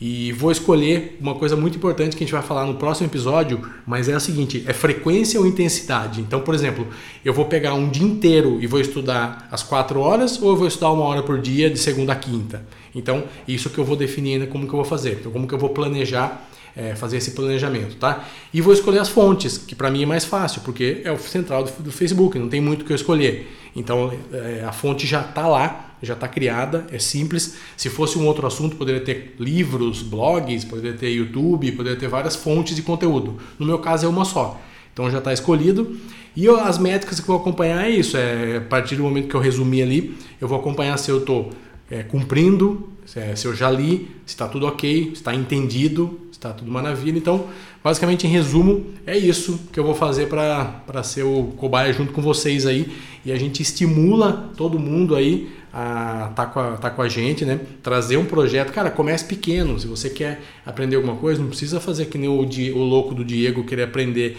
e 0.04 0.32
vou 0.32 0.50
escolher 0.50 1.16
uma 1.20 1.36
coisa 1.36 1.54
muito 1.54 1.76
importante 1.76 2.16
que 2.16 2.24
a 2.24 2.26
gente 2.26 2.34
vai 2.34 2.42
falar 2.42 2.66
no 2.66 2.74
próximo 2.74 3.06
episódio, 3.06 3.60
mas 3.86 4.08
é 4.08 4.14
a 4.14 4.18
seguinte, 4.18 4.64
é 4.66 4.72
frequência 4.72 5.38
ou 5.38 5.46
intensidade. 5.46 6.20
Então, 6.20 6.40
por 6.40 6.56
exemplo, 6.56 6.88
eu 7.24 7.32
vou 7.32 7.44
pegar 7.44 7.74
um 7.74 7.88
dia 7.88 8.02
inteiro 8.02 8.58
e 8.60 8.66
vou 8.66 8.80
estudar 8.80 9.46
às 9.48 9.62
quatro 9.62 10.00
horas 10.00 10.42
ou 10.42 10.50
eu 10.50 10.56
vou 10.56 10.66
estudar 10.66 10.90
uma 10.90 11.04
hora 11.04 11.22
por 11.22 11.40
dia 11.40 11.70
de 11.70 11.78
segunda 11.78 12.14
a 12.14 12.16
quinta. 12.16 12.66
Então, 12.92 13.22
isso 13.46 13.70
que 13.70 13.78
eu 13.78 13.84
vou 13.84 13.94
definir 13.94 14.32
ainda 14.32 14.48
como 14.48 14.66
que 14.66 14.72
eu 14.72 14.78
vou 14.78 14.84
fazer, 14.84 15.18
então, 15.20 15.30
como 15.30 15.46
que 15.46 15.54
eu 15.54 15.58
vou 15.58 15.70
planejar 15.70 16.48
é, 16.76 16.94
fazer 16.94 17.18
esse 17.18 17.32
planejamento, 17.32 17.96
tá? 17.96 18.24
E 18.52 18.60
vou 18.60 18.72
escolher 18.72 18.98
as 18.98 19.08
fontes, 19.08 19.58
que 19.58 19.74
para 19.74 19.90
mim 19.90 20.02
é 20.02 20.06
mais 20.06 20.24
fácil, 20.24 20.62
porque 20.62 21.02
é 21.04 21.12
o 21.12 21.18
central 21.18 21.64
do, 21.64 21.82
do 21.82 21.92
Facebook, 21.92 22.38
não 22.38 22.48
tem 22.48 22.60
muito 22.60 22.82
o 22.82 22.84
que 22.84 22.92
eu 22.92 22.96
escolher. 22.96 23.50
Então 23.74 24.12
é, 24.32 24.64
a 24.64 24.72
fonte 24.72 25.06
já 25.06 25.20
está 25.20 25.46
lá, 25.46 25.96
já 26.02 26.14
está 26.14 26.26
criada, 26.26 26.86
é 26.90 26.98
simples. 26.98 27.56
Se 27.76 27.88
fosse 27.88 28.18
um 28.18 28.26
outro 28.26 28.46
assunto, 28.46 28.76
poderia 28.76 29.00
ter 29.00 29.36
livros, 29.38 30.02
blogs, 30.02 30.64
poderia 30.64 30.94
ter 30.94 31.10
YouTube, 31.10 31.72
poderia 31.72 31.98
ter 31.98 32.08
várias 32.08 32.36
fontes 32.36 32.74
de 32.74 32.82
conteúdo. 32.82 33.38
No 33.58 33.64
meu 33.64 33.78
caso 33.78 34.06
é 34.06 34.08
uma 34.08 34.24
só. 34.24 34.60
Então 34.92 35.10
já 35.10 35.18
está 35.18 35.32
escolhido. 35.32 35.96
E 36.34 36.44
eu, 36.44 36.58
as 36.58 36.78
métricas 36.78 37.20
que 37.20 37.24
eu 37.24 37.34
vou 37.34 37.40
acompanhar 37.40 37.86
é 37.86 37.90
isso. 37.90 38.16
É, 38.16 38.56
a 38.56 38.60
partir 38.60 38.96
do 38.96 39.02
momento 39.02 39.28
que 39.28 39.34
eu 39.34 39.40
resumi 39.40 39.82
ali, 39.82 40.16
eu 40.40 40.48
vou 40.48 40.58
acompanhar 40.58 40.98
se 40.98 41.10
eu 41.10 41.18
estou 41.18 41.50
é, 41.90 42.02
cumprindo, 42.02 42.88
se, 43.04 43.20
é, 43.20 43.36
se 43.36 43.46
eu 43.46 43.54
já 43.54 43.70
li, 43.70 44.10
se 44.26 44.34
está 44.34 44.48
tudo 44.48 44.66
ok, 44.66 45.04
se 45.04 45.12
está 45.12 45.34
entendido, 45.34 46.18
Tá 46.42 46.52
tudo 46.52 46.72
maravilha. 46.72 47.16
Então, 47.16 47.46
basicamente, 47.84 48.26
em 48.26 48.30
resumo, 48.30 48.86
é 49.06 49.16
isso 49.16 49.60
que 49.72 49.78
eu 49.78 49.84
vou 49.84 49.94
fazer 49.94 50.26
para 50.26 51.02
ser 51.04 51.22
o 51.22 51.54
cobaia 51.56 51.92
junto 51.92 52.12
com 52.12 52.20
vocês 52.20 52.66
aí. 52.66 52.92
E 53.24 53.30
a 53.30 53.36
gente 53.36 53.62
estimula 53.62 54.50
todo 54.56 54.76
mundo 54.76 55.14
aí 55.14 55.52
a 55.72 56.32
tá 56.34 56.46
com, 56.46 56.58
a, 56.58 56.72
tá 56.72 56.90
com 56.90 57.00
a 57.00 57.08
gente, 57.08 57.44
né? 57.44 57.60
Trazer 57.80 58.16
um 58.16 58.24
projeto. 58.24 58.72
Cara, 58.72 58.90
comece 58.90 59.24
pequeno. 59.24 59.78
Se 59.78 59.86
você 59.86 60.10
quer 60.10 60.40
aprender 60.66 60.96
alguma 60.96 61.14
coisa, 61.14 61.40
não 61.40 61.48
precisa 61.48 61.78
fazer 61.78 62.06
que 62.06 62.18
nem 62.18 62.28
o, 62.28 62.40
o 62.40 62.82
louco 62.82 63.14
do 63.14 63.24
Diego 63.24 63.62
querer 63.62 63.84
aprender 63.84 64.36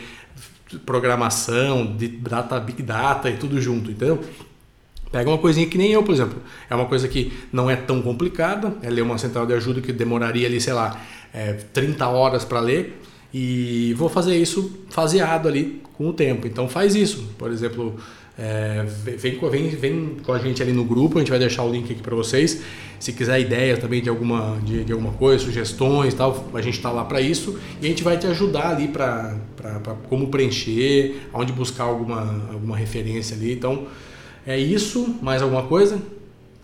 programação, 0.86 1.86
de 1.86 2.10
data, 2.10 2.60
big 2.60 2.84
data 2.84 3.30
e 3.30 3.38
tudo 3.38 3.62
junto. 3.62 3.90
Então, 3.90 4.20
Pega 5.14 5.30
uma 5.30 5.38
coisinha 5.38 5.68
que 5.68 5.78
nem 5.78 5.92
eu, 5.92 6.02
por 6.02 6.12
exemplo. 6.12 6.42
É 6.68 6.74
uma 6.74 6.88
coisa 6.88 7.08
que 7.08 7.32
não 7.52 7.70
é 7.70 7.76
tão 7.76 8.02
complicada. 8.02 8.74
É 8.82 8.90
ler 8.90 9.04
uma 9.04 9.20
central 9.20 9.46
de 9.46 9.54
ajuda 9.54 9.80
que 9.80 9.94
demoraria 9.94 10.48
ali, 10.48 10.60
sei 10.60 10.74
lá, 10.74 11.00
é, 11.32 11.54
30 11.72 12.08
horas 12.08 12.44
para 12.44 12.60
ler. 12.60 13.00
E 13.32 13.94
vou 13.96 14.10
fazer 14.10 14.36
isso 14.36 14.86
faseado 14.90 15.48
ali 15.48 15.84
com 15.94 16.10
o 16.10 16.14
tempo. 16.14 16.48
Então 16.48 16.68
faz 16.68 16.96
isso. 16.96 17.30
Por 17.38 17.52
exemplo, 17.52 17.96
é, 18.36 18.84
vem, 19.16 19.38
vem, 19.52 19.70
vem 19.70 20.18
com 20.26 20.34
a 20.34 20.40
gente 20.40 20.64
ali 20.64 20.74
no 20.74 20.84
grupo, 20.84 21.20
a 21.20 21.22
gente 21.22 21.30
vai 21.30 21.38
deixar 21.38 21.64
o 21.64 21.72
link 21.72 21.92
aqui 21.92 22.02
para 22.02 22.16
vocês. 22.16 22.64
Se 23.00 23.14
quiser 23.14 23.40
ideia 23.40 23.78
também 23.78 24.02
de 24.02 24.10
alguma, 24.10 24.58
de, 24.64 24.84
de 24.84 24.94
alguma 24.94 25.12
coisa, 25.12 25.44
sugestões 25.46 26.16
tal, 26.16 26.50
a 26.56 26.62
gente 26.62 26.78
está 26.78 26.90
lá 26.90 27.06
para 27.06 27.22
isso 27.22 27.60
e 27.80 27.86
a 27.86 27.90
gente 27.90 28.04
vai 28.04 28.18
te 28.18 28.26
ajudar 28.26 28.72
ali 28.72 28.88
para 28.88 29.36
como 30.10 30.30
preencher, 30.30 31.28
onde 31.32 31.54
buscar 31.54 31.84
alguma, 31.84 32.50
alguma 32.52 32.76
referência 32.76 33.36
ali. 33.36 33.54
Então, 33.54 33.86
é 34.46 34.58
isso. 34.58 35.24
Mais 35.24 35.42
alguma 35.42 35.68
coisa 35.68 35.98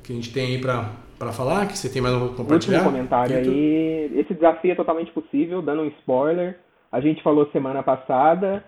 que 0.04 0.12
a 0.12 0.16
gente 0.16 0.34
tem 0.34 0.56
aí 0.56 0.62
para 0.62 0.90
para 1.20 1.34
falar? 1.34 1.68
Que 1.68 1.78
você 1.78 1.92
tem 1.92 2.02
mais 2.02 2.16
um 2.16 2.34
compartilhar? 2.34 2.78
Último 2.78 2.94
comentário 2.94 3.38
aí. 3.38 4.10
Esse 4.16 4.34
desafio 4.34 4.72
é 4.72 4.76
totalmente 4.76 5.12
possível, 5.12 5.62
dando 5.62 5.82
um 5.82 5.88
spoiler. 6.00 6.58
A 6.90 7.02
gente 7.02 7.22
falou 7.22 7.50
semana 7.52 7.84
passada 7.84 8.64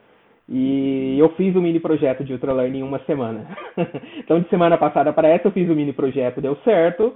e 0.50 1.18
eu 1.18 1.30
fiz 1.30 1.56
o 1.56 1.62
mini 1.62 1.80
projeto 1.80 2.26
de 2.26 2.34
Ultralearn 2.34 2.78
em 2.78 2.84
uma 2.84 3.00
semana. 3.06 3.48
então, 4.20 4.42
de 4.42 4.50
semana 4.50 4.78
passada 4.78 5.14
para 5.14 5.30
essa, 5.30 5.48
eu 5.48 5.52
fiz 5.52 5.70
o 5.70 5.74
mini 5.74 5.94
projeto, 5.94 6.42
deu 6.42 6.58
certo, 6.58 7.14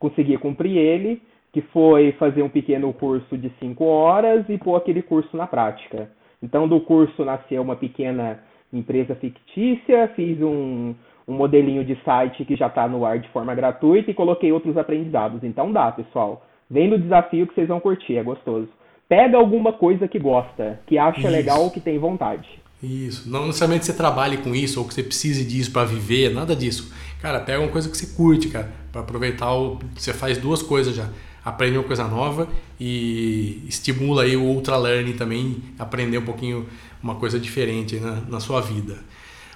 consegui 0.00 0.36
cumprir 0.36 0.76
ele, 0.76 1.22
que 1.52 1.62
foi 1.62 2.12
fazer 2.18 2.42
um 2.42 2.48
pequeno 2.48 2.92
curso 2.92 3.38
de 3.38 3.50
5 3.60 3.84
horas 3.84 4.44
e 4.48 4.58
pôr 4.58 4.74
aquele 4.74 5.00
curso 5.00 5.36
na 5.36 5.46
prática. 5.46 6.10
Então, 6.42 6.66
do 6.66 6.80
curso 6.80 7.24
nasceu 7.24 7.62
uma 7.62 7.76
pequena 7.76 8.40
empresa 8.72 9.14
fictícia, 9.14 10.08
fiz 10.16 10.40
um, 10.42 10.94
um 11.26 11.34
modelinho 11.34 11.84
de 11.84 11.96
site 12.04 12.44
que 12.44 12.56
já 12.56 12.66
está 12.66 12.88
no 12.88 13.04
ar 13.04 13.18
de 13.18 13.28
forma 13.28 13.54
gratuita 13.54 14.10
e 14.10 14.14
coloquei 14.14 14.52
outros 14.52 14.76
aprendizados. 14.76 15.42
Então 15.42 15.72
dá, 15.72 15.90
pessoal. 15.92 16.44
Vem 16.70 16.88
no 16.88 16.98
desafio 16.98 17.46
que 17.46 17.54
vocês 17.54 17.68
vão 17.68 17.80
curtir, 17.80 18.16
é 18.16 18.22
gostoso. 18.22 18.68
Pega 19.08 19.36
alguma 19.36 19.72
coisa 19.72 20.08
que 20.08 20.18
gosta, 20.18 20.80
que 20.86 20.96
acha 20.96 21.20
isso. 21.20 21.28
legal 21.28 21.62
ou 21.62 21.70
que 21.70 21.80
tem 21.80 21.98
vontade. 21.98 22.48
Isso. 22.82 23.30
Não 23.30 23.46
necessariamente 23.46 23.86
você 23.86 23.92
trabalhe 23.92 24.38
com 24.38 24.54
isso 24.54 24.80
ou 24.80 24.88
que 24.88 24.94
você 24.94 25.02
precise 25.02 25.44
disso 25.44 25.70
para 25.70 25.84
viver, 25.84 26.34
nada 26.34 26.56
disso. 26.56 26.92
Cara, 27.20 27.38
pega 27.38 27.60
uma 27.60 27.70
coisa 27.70 27.88
que 27.88 27.96
você 27.96 28.16
curte, 28.16 28.48
cara, 28.48 28.72
para 28.90 29.02
aproveitar. 29.02 29.54
O... 29.54 29.78
Você 29.94 30.12
faz 30.12 30.38
duas 30.38 30.62
coisas 30.62 30.94
já. 30.94 31.08
Aprende 31.44 31.76
uma 31.76 31.84
coisa 31.84 32.06
nova 32.06 32.48
e 32.80 33.64
estimula 33.68 34.22
aí 34.22 34.36
o 34.36 34.42
ultra 34.42 34.76
learning 34.76 35.12
também, 35.12 35.56
aprender 35.78 36.18
um 36.18 36.24
pouquinho 36.24 36.66
uma 37.02 37.16
coisa 37.16 37.38
diferente 37.38 37.96
na, 37.96 38.20
na 38.28 38.40
sua 38.40 38.60
vida. 38.60 38.98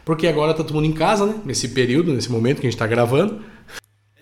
Porque 0.06 0.28
agora 0.28 0.54
tá 0.54 0.62
todo 0.62 0.72
mundo 0.74 0.86
em 0.86 0.92
casa, 0.92 1.26
né? 1.26 1.34
Nesse 1.44 1.70
período, 1.70 2.14
nesse 2.14 2.30
momento 2.30 2.60
que 2.60 2.66
a 2.68 2.70
gente 2.70 2.76
está 2.76 2.86
gravando. 2.86 3.44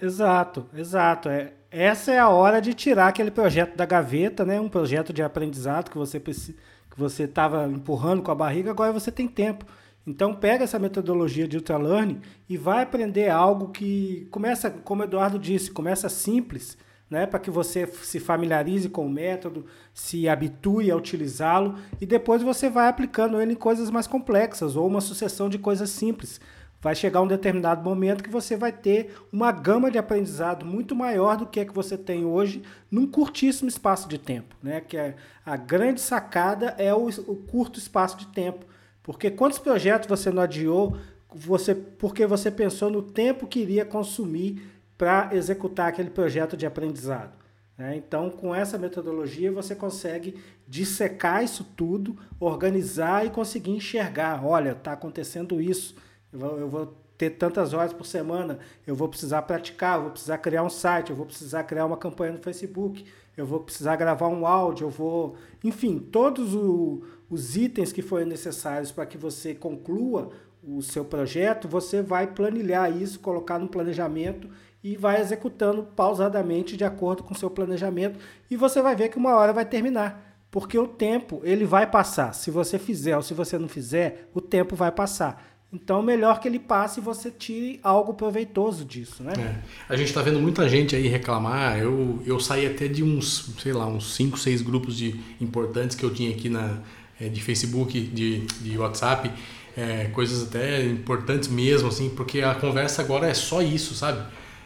Exato, 0.00 0.66
exato. 0.74 1.28
É, 1.28 1.52
essa 1.70 2.10
é 2.10 2.18
a 2.18 2.30
hora 2.30 2.58
de 2.58 2.72
tirar 2.72 3.08
aquele 3.08 3.30
projeto 3.30 3.76
da 3.76 3.84
gaveta, 3.84 4.46
né? 4.46 4.58
Um 4.58 4.68
projeto 4.68 5.12
de 5.12 5.22
aprendizado 5.22 5.90
que 5.90 5.98
você 5.98 6.18
que 6.18 6.98
você 6.98 7.24
estava 7.24 7.68
empurrando 7.68 8.22
com 8.22 8.30
a 8.30 8.34
barriga, 8.34 8.70
agora 8.70 8.92
você 8.92 9.12
tem 9.12 9.28
tempo. 9.28 9.66
Então 10.06 10.34
pega 10.34 10.64
essa 10.64 10.78
metodologia 10.78 11.46
de 11.46 11.58
ultra 11.58 11.76
learning 11.76 12.22
e 12.48 12.56
vai 12.56 12.82
aprender 12.82 13.28
algo 13.28 13.68
que 13.68 14.26
começa, 14.30 14.70
como 14.70 15.02
o 15.02 15.04
Eduardo 15.04 15.38
disse, 15.38 15.70
começa 15.70 16.08
simples, 16.08 16.78
né, 17.14 17.26
para 17.26 17.38
que 17.38 17.48
você 17.48 17.86
se 17.86 18.18
familiarize 18.18 18.88
com 18.88 19.06
o 19.06 19.08
método, 19.08 19.64
se 19.94 20.28
habitue 20.28 20.90
a 20.90 20.96
utilizá-lo 20.96 21.76
e 22.00 22.04
depois 22.04 22.42
você 22.42 22.68
vai 22.68 22.88
aplicando 22.88 23.40
ele 23.40 23.52
em 23.52 23.56
coisas 23.56 23.88
mais 23.88 24.08
complexas 24.08 24.74
ou 24.74 24.84
uma 24.84 25.00
sucessão 25.00 25.48
de 25.48 25.56
coisas 25.56 25.90
simples. 25.90 26.40
Vai 26.82 26.96
chegar 26.96 27.22
um 27.22 27.28
determinado 27.28 27.84
momento 27.84 28.24
que 28.24 28.28
você 28.28 28.56
vai 28.56 28.72
ter 28.72 29.14
uma 29.32 29.52
gama 29.52 29.92
de 29.92 29.96
aprendizado 29.96 30.66
muito 30.66 30.96
maior 30.96 31.36
do 31.36 31.46
que 31.46 31.60
a 31.60 31.64
que 31.64 31.72
você 31.72 31.96
tem 31.96 32.24
hoje 32.24 32.64
num 32.90 33.06
curtíssimo 33.06 33.68
espaço 33.68 34.08
de 34.08 34.18
tempo, 34.18 34.56
né? 34.60 34.80
Que 34.80 34.96
é, 34.96 35.14
a 35.46 35.56
grande 35.56 36.00
sacada 36.00 36.74
é 36.76 36.92
o, 36.92 37.06
o 37.06 37.36
curto 37.36 37.78
espaço 37.78 38.18
de 38.18 38.26
tempo, 38.26 38.66
porque 39.04 39.30
quantos 39.30 39.60
projetos 39.60 40.08
você 40.08 40.32
não 40.32 40.42
adiou 40.42 40.96
você 41.34 41.74
porque 41.74 42.26
você 42.26 42.50
pensou 42.50 42.90
no 42.90 43.02
tempo 43.02 43.46
que 43.46 43.60
iria 43.60 43.84
consumir 43.84 44.73
para 44.96 45.30
executar 45.32 45.88
aquele 45.88 46.10
projeto 46.10 46.56
de 46.56 46.66
aprendizado. 46.66 47.32
Né? 47.76 47.96
Então, 47.96 48.30
com 48.30 48.54
essa 48.54 48.78
metodologia, 48.78 49.50
você 49.50 49.74
consegue 49.74 50.36
dissecar 50.66 51.42
isso 51.42 51.64
tudo, 51.76 52.16
organizar 52.38 53.26
e 53.26 53.30
conseguir 53.30 53.72
enxergar: 53.72 54.44
olha, 54.44 54.70
está 54.70 54.92
acontecendo 54.92 55.60
isso, 55.60 55.96
eu 56.32 56.38
vou, 56.38 56.58
eu 56.58 56.68
vou 56.68 57.04
ter 57.16 57.30
tantas 57.30 57.72
horas 57.72 57.92
por 57.92 58.04
semana, 58.04 58.58
eu 58.86 58.94
vou 58.94 59.08
precisar 59.08 59.42
praticar, 59.42 59.96
eu 59.96 60.02
vou 60.02 60.10
precisar 60.10 60.38
criar 60.38 60.62
um 60.62 60.70
site, 60.70 61.10
eu 61.10 61.16
vou 61.16 61.26
precisar 61.26 61.62
criar 61.64 61.86
uma 61.86 61.96
campanha 61.96 62.32
no 62.32 62.38
Facebook, 62.38 63.04
eu 63.36 63.46
vou 63.46 63.60
precisar 63.60 63.96
gravar 63.96 64.28
um 64.28 64.46
áudio, 64.46 64.86
eu 64.86 64.90
vou. 64.90 65.36
Enfim, 65.62 65.98
todos 65.98 66.54
o, 66.54 67.02
os 67.28 67.56
itens 67.56 67.92
que 67.92 68.02
forem 68.02 68.26
necessários 68.26 68.92
para 68.92 69.06
que 69.06 69.18
você 69.18 69.54
conclua 69.54 70.30
o 70.62 70.80
seu 70.80 71.04
projeto, 71.04 71.68
você 71.68 72.00
vai 72.00 72.26
planilhar 72.26 72.90
isso, 72.96 73.20
colocar 73.20 73.58
no 73.58 73.68
planejamento 73.68 74.48
e 74.84 74.96
vai 74.98 75.18
executando 75.18 75.82
pausadamente 75.96 76.76
de 76.76 76.84
acordo 76.84 77.22
com 77.22 77.32
o 77.32 77.36
seu 77.36 77.48
planejamento 77.48 78.20
e 78.50 78.56
você 78.56 78.82
vai 78.82 78.94
ver 78.94 79.08
que 79.08 79.16
uma 79.16 79.34
hora 79.34 79.50
vai 79.50 79.64
terminar, 79.64 80.38
porque 80.50 80.78
o 80.78 80.86
tempo 80.86 81.40
ele 81.42 81.64
vai 81.64 81.90
passar. 81.90 82.34
Se 82.34 82.50
você 82.50 82.78
fizer 82.78 83.16
ou 83.16 83.22
se 83.22 83.32
você 83.32 83.58
não 83.58 83.66
fizer, 83.66 84.28
o 84.34 84.42
tempo 84.42 84.76
vai 84.76 84.92
passar. 84.92 85.42
Então, 85.72 86.00
melhor 86.02 86.38
que 86.38 86.46
ele 86.46 86.60
passe 86.60 87.00
e 87.00 87.02
você 87.02 87.32
tire 87.32 87.80
algo 87.82 88.14
proveitoso 88.14 88.84
disso, 88.84 89.24
né? 89.24 89.32
É. 89.36 89.92
A 89.92 89.96
gente 89.96 90.06
está 90.08 90.22
vendo 90.22 90.38
muita 90.38 90.68
gente 90.68 90.94
aí 90.94 91.08
reclamar. 91.08 91.78
Eu, 91.78 92.22
eu 92.24 92.38
saí 92.38 92.64
até 92.64 92.86
de 92.86 93.02
uns, 93.02 93.56
sei 93.58 93.72
lá, 93.72 93.84
uns 93.84 94.14
5, 94.14 94.38
6 94.38 94.62
grupos 94.62 94.96
de 94.96 95.18
importantes 95.40 95.96
que 95.96 96.04
eu 96.04 96.14
tinha 96.14 96.30
aqui 96.30 96.48
na, 96.48 96.78
é, 97.20 97.28
de 97.28 97.42
Facebook, 97.42 98.00
de, 98.00 98.46
de 98.60 98.78
WhatsApp. 98.78 99.32
É, 99.76 100.04
coisas 100.12 100.46
até 100.46 100.84
importantes 100.84 101.48
mesmo, 101.48 101.88
assim, 101.88 102.08
porque 102.08 102.42
a 102.42 102.54
conversa 102.54 103.02
agora 103.02 103.26
é 103.26 103.34
só 103.34 103.60
isso, 103.60 103.94
sabe? 103.94 104.24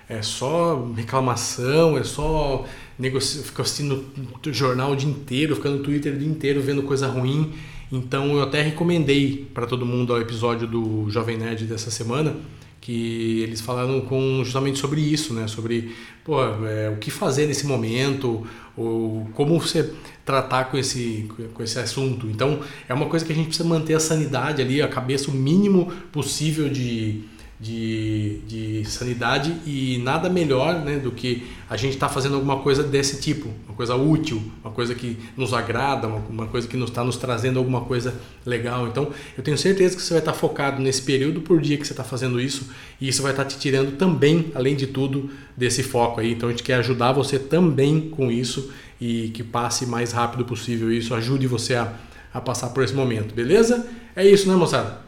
É 0.08 0.22
só 0.22 0.90
reclamação, 0.96 1.98
é 1.98 2.02
só 2.02 2.64
negócio, 2.98 3.42
ficar 3.42 3.62
assistindo 3.62 4.04
jornal 4.46 4.92
o 4.92 4.96
dia 4.96 5.08
inteiro, 5.08 5.54
ficando 5.54 5.78
no 5.78 5.84
Twitter 5.84 6.14
o 6.14 6.18
dia 6.18 6.28
inteiro 6.28 6.60
vendo 6.62 6.82
coisa 6.82 7.06
ruim. 7.06 7.52
Então 7.92 8.36
eu 8.36 8.42
até 8.42 8.62
recomendei 8.62 9.48
para 9.52 9.66
todo 9.66 9.84
mundo 9.84 10.12
o 10.12 10.20
episódio 10.20 10.66
do 10.66 11.08
Jovem 11.10 11.36
Nerd 11.36 11.64
dessa 11.64 11.90
semana, 11.90 12.36
que 12.80 13.40
eles 13.42 13.60
falaram 13.60 14.00
com, 14.00 14.42
justamente 14.44 14.78
sobre 14.78 15.00
isso, 15.00 15.34
né? 15.34 15.46
Sobre 15.46 15.94
pô, 16.24 16.42
é, 16.66 16.90
o 16.90 16.96
que 16.96 17.10
fazer 17.10 17.46
nesse 17.46 17.66
momento, 17.66 18.46
ou 18.76 19.28
como 19.34 19.58
você 19.58 19.92
tratar 20.24 20.64
com 20.64 20.78
esse, 20.78 21.28
com 21.52 21.62
esse 21.62 21.78
assunto. 21.78 22.26
Então 22.26 22.60
é 22.88 22.94
uma 22.94 23.06
coisa 23.06 23.24
que 23.24 23.32
a 23.32 23.34
gente 23.34 23.48
precisa 23.48 23.68
manter 23.68 23.94
a 23.94 24.00
sanidade 24.00 24.62
ali, 24.62 24.80
a 24.80 24.88
cabeça 24.88 25.30
o 25.30 25.34
mínimo 25.34 25.92
possível 26.12 26.68
de 26.68 27.24
de, 27.60 28.38
de 28.46 28.84
sanidade 28.84 29.52
e 29.66 29.98
nada 29.98 30.28
melhor 30.28 30.84
né, 30.84 30.96
do 30.96 31.10
que 31.10 31.46
a 31.68 31.76
gente 31.76 31.94
estar 31.94 32.06
tá 32.06 32.12
fazendo 32.12 32.36
alguma 32.36 32.58
coisa 32.60 32.84
desse 32.84 33.20
tipo, 33.20 33.48
uma 33.66 33.74
coisa 33.74 33.96
útil, 33.96 34.40
uma 34.62 34.72
coisa 34.72 34.94
que 34.94 35.18
nos 35.36 35.52
agrada, 35.52 36.06
uma, 36.06 36.18
uma 36.28 36.46
coisa 36.46 36.68
que 36.68 36.76
nos 36.76 36.90
está 36.90 37.02
nos 37.02 37.16
trazendo 37.16 37.58
alguma 37.58 37.80
coisa 37.80 38.14
legal. 38.46 38.86
Então, 38.86 39.10
eu 39.36 39.42
tenho 39.42 39.58
certeza 39.58 39.96
que 39.96 40.02
você 40.02 40.14
vai 40.14 40.20
estar 40.20 40.32
tá 40.32 40.38
focado 40.38 40.80
nesse 40.80 41.02
período 41.02 41.40
por 41.40 41.60
dia 41.60 41.76
que 41.76 41.86
você 41.86 41.92
está 41.92 42.04
fazendo 42.04 42.40
isso 42.40 42.70
e 43.00 43.08
isso 43.08 43.22
vai 43.22 43.32
estar 43.32 43.42
tá 43.42 43.50
te 43.50 43.58
tirando 43.58 43.96
também, 43.96 44.52
além 44.54 44.76
de 44.76 44.86
tudo, 44.86 45.28
desse 45.56 45.82
foco 45.82 46.20
aí. 46.20 46.32
Então, 46.32 46.48
a 46.48 46.52
gente 46.52 46.62
quer 46.62 46.74
ajudar 46.74 47.10
você 47.10 47.40
também 47.40 48.08
com 48.08 48.30
isso 48.30 48.70
e 49.00 49.30
que 49.30 49.42
passe 49.42 49.84
mais 49.84 50.12
rápido 50.12 50.44
possível 50.44 50.92
isso, 50.92 51.12
ajude 51.12 51.48
você 51.48 51.74
a, 51.74 51.92
a 52.32 52.40
passar 52.40 52.70
por 52.70 52.84
esse 52.84 52.94
momento, 52.94 53.34
beleza? 53.34 53.84
É 54.14 54.24
isso, 54.24 54.48
né, 54.48 54.54
moçada? 54.54 55.07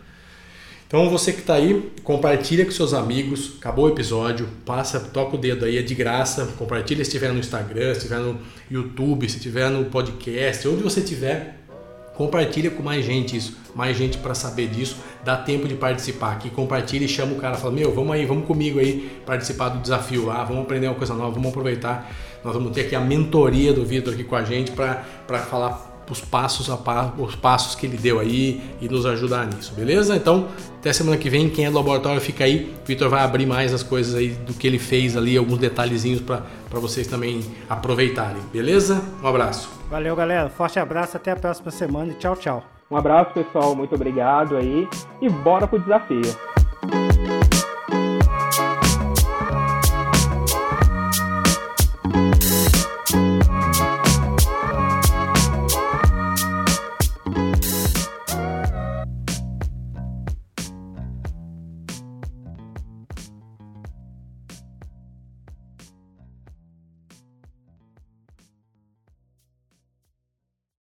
Então 0.90 1.08
você 1.08 1.32
que 1.32 1.38
está 1.38 1.54
aí, 1.54 1.88
compartilha 2.02 2.64
com 2.64 2.72
seus 2.72 2.92
amigos. 2.92 3.52
Acabou 3.60 3.84
o 3.84 3.88
episódio, 3.90 4.48
passa, 4.66 4.98
toca 4.98 5.36
o 5.36 5.38
dedo 5.38 5.64
aí, 5.64 5.78
é 5.78 5.82
de 5.82 5.94
graça. 5.94 6.46
Compartilha 6.58 7.04
se 7.04 7.10
estiver 7.10 7.32
no 7.32 7.38
Instagram, 7.38 7.94
se 7.94 7.98
estiver 7.98 8.18
no 8.18 8.40
YouTube, 8.68 9.30
se 9.30 9.36
estiver 9.36 9.70
no 9.70 9.84
podcast, 9.84 10.66
onde 10.66 10.82
você 10.82 10.98
estiver. 10.98 11.60
Compartilha 12.16 12.72
com 12.72 12.82
mais 12.82 13.04
gente 13.04 13.36
isso, 13.36 13.56
mais 13.72 13.96
gente 13.96 14.18
para 14.18 14.34
saber 14.34 14.66
disso. 14.66 14.96
Dá 15.24 15.36
tempo 15.36 15.68
de 15.68 15.76
participar 15.76 16.32
aqui. 16.32 16.50
Compartilha 16.50 17.04
e 17.04 17.08
chama 17.08 17.34
o 17.34 17.36
cara, 17.36 17.56
fala: 17.56 17.72
Meu, 17.72 17.94
vamos 17.94 18.10
aí, 18.10 18.26
vamos 18.26 18.44
comigo 18.44 18.80
aí 18.80 19.12
participar 19.24 19.68
do 19.68 19.78
desafio 19.78 20.26
lá, 20.26 20.42
vamos 20.42 20.64
aprender 20.64 20.88
uma 20.88 20.96
coisa 20.96 21.14
nova, 21.14 21.30
vamos 21.30 21.50
aproveitar. 21.50 22.10
Nós 22.42 22.52
vamos 22.52 22.72
ter 22.72 22.80
aqui 22.80 22.96
a 22.96 23.00
mentoria 23.00 23.72
do 23.72 23.84
Vitor 23.84 24.12
aqui 24.12 24.24
com 24.24 24.34
a 24.34 24.42
gente 24.42 24.72
para 24.72 25.04
falar 25.48 25.89
os 26.10 26.20
passos 26.20 26.70
a 26.70 26.76
pa, 26.76 27.12
os 27.18 27.34
passos 27.34 27.74
que 27.74 27.86
ele 27.86 27.96
deu 27.96 28.18
aí 28.18 28.60
e 28.80 28.88
nos 28.88 29.06
ajudar 29.06 29.46
nisso, 29.46 29.72
beleza? 29.74 30.16
Então, 30.16 30.48
até 30.78 30.92
semana 30.92 31.16
que 31.16 31.28
vem, 31.30 31.48
quem 31.48 31.66
é 31.66 31.70
do 31.70 31.76
laboratório 31.76 32.20
fica 32.20 32.44
aí. 32.44 32.74
O 32.82 32.86
Vitor 32.86 33.08
vai 33.08 33.22
abrir 33.22 33.46
mais 33.46 33.72
as 33.72 33.82
coisas 33.82 34.14
aí 34.14 34.30
do 34.30 34.54
que 34.54 34.66
ele 34.66 34.78
fez 34.78 35.16
ali, 35.16 35.36
alguns 35.36 35.58
detalhezinhos 35.58 36.20
para 36.20 36.42
vocês 36.80 37.06
também 37.06 37.42
aproveitarem, 37.68 38.42
beleza? 38.52 39.02
Um 39.22 39.26
abraço. 39.26 39.70
Valeu, 39.90 40.14
galera. 40.14 40.48
Forte 40.48 40.78
abraço, 40.78 41.16
até 41.16 41.32
a 41.32 41.36
próxima 41.36 41.70
semana 41.70 42.12
e 42.12 42.14
tchau, 42.14 42.36
tchau. 42.36 42.64
Um 42.90 42.96
abraço, 42.96 43.32
pessoal. 43.32 43.74
Muito 43.74 43.94
obrigado 43.94 44.56
aí 44.56 44.88
e 45.20 45.28
bora 45.28 45.66
pro 45.66 45.78
desafio. 45.78 46.49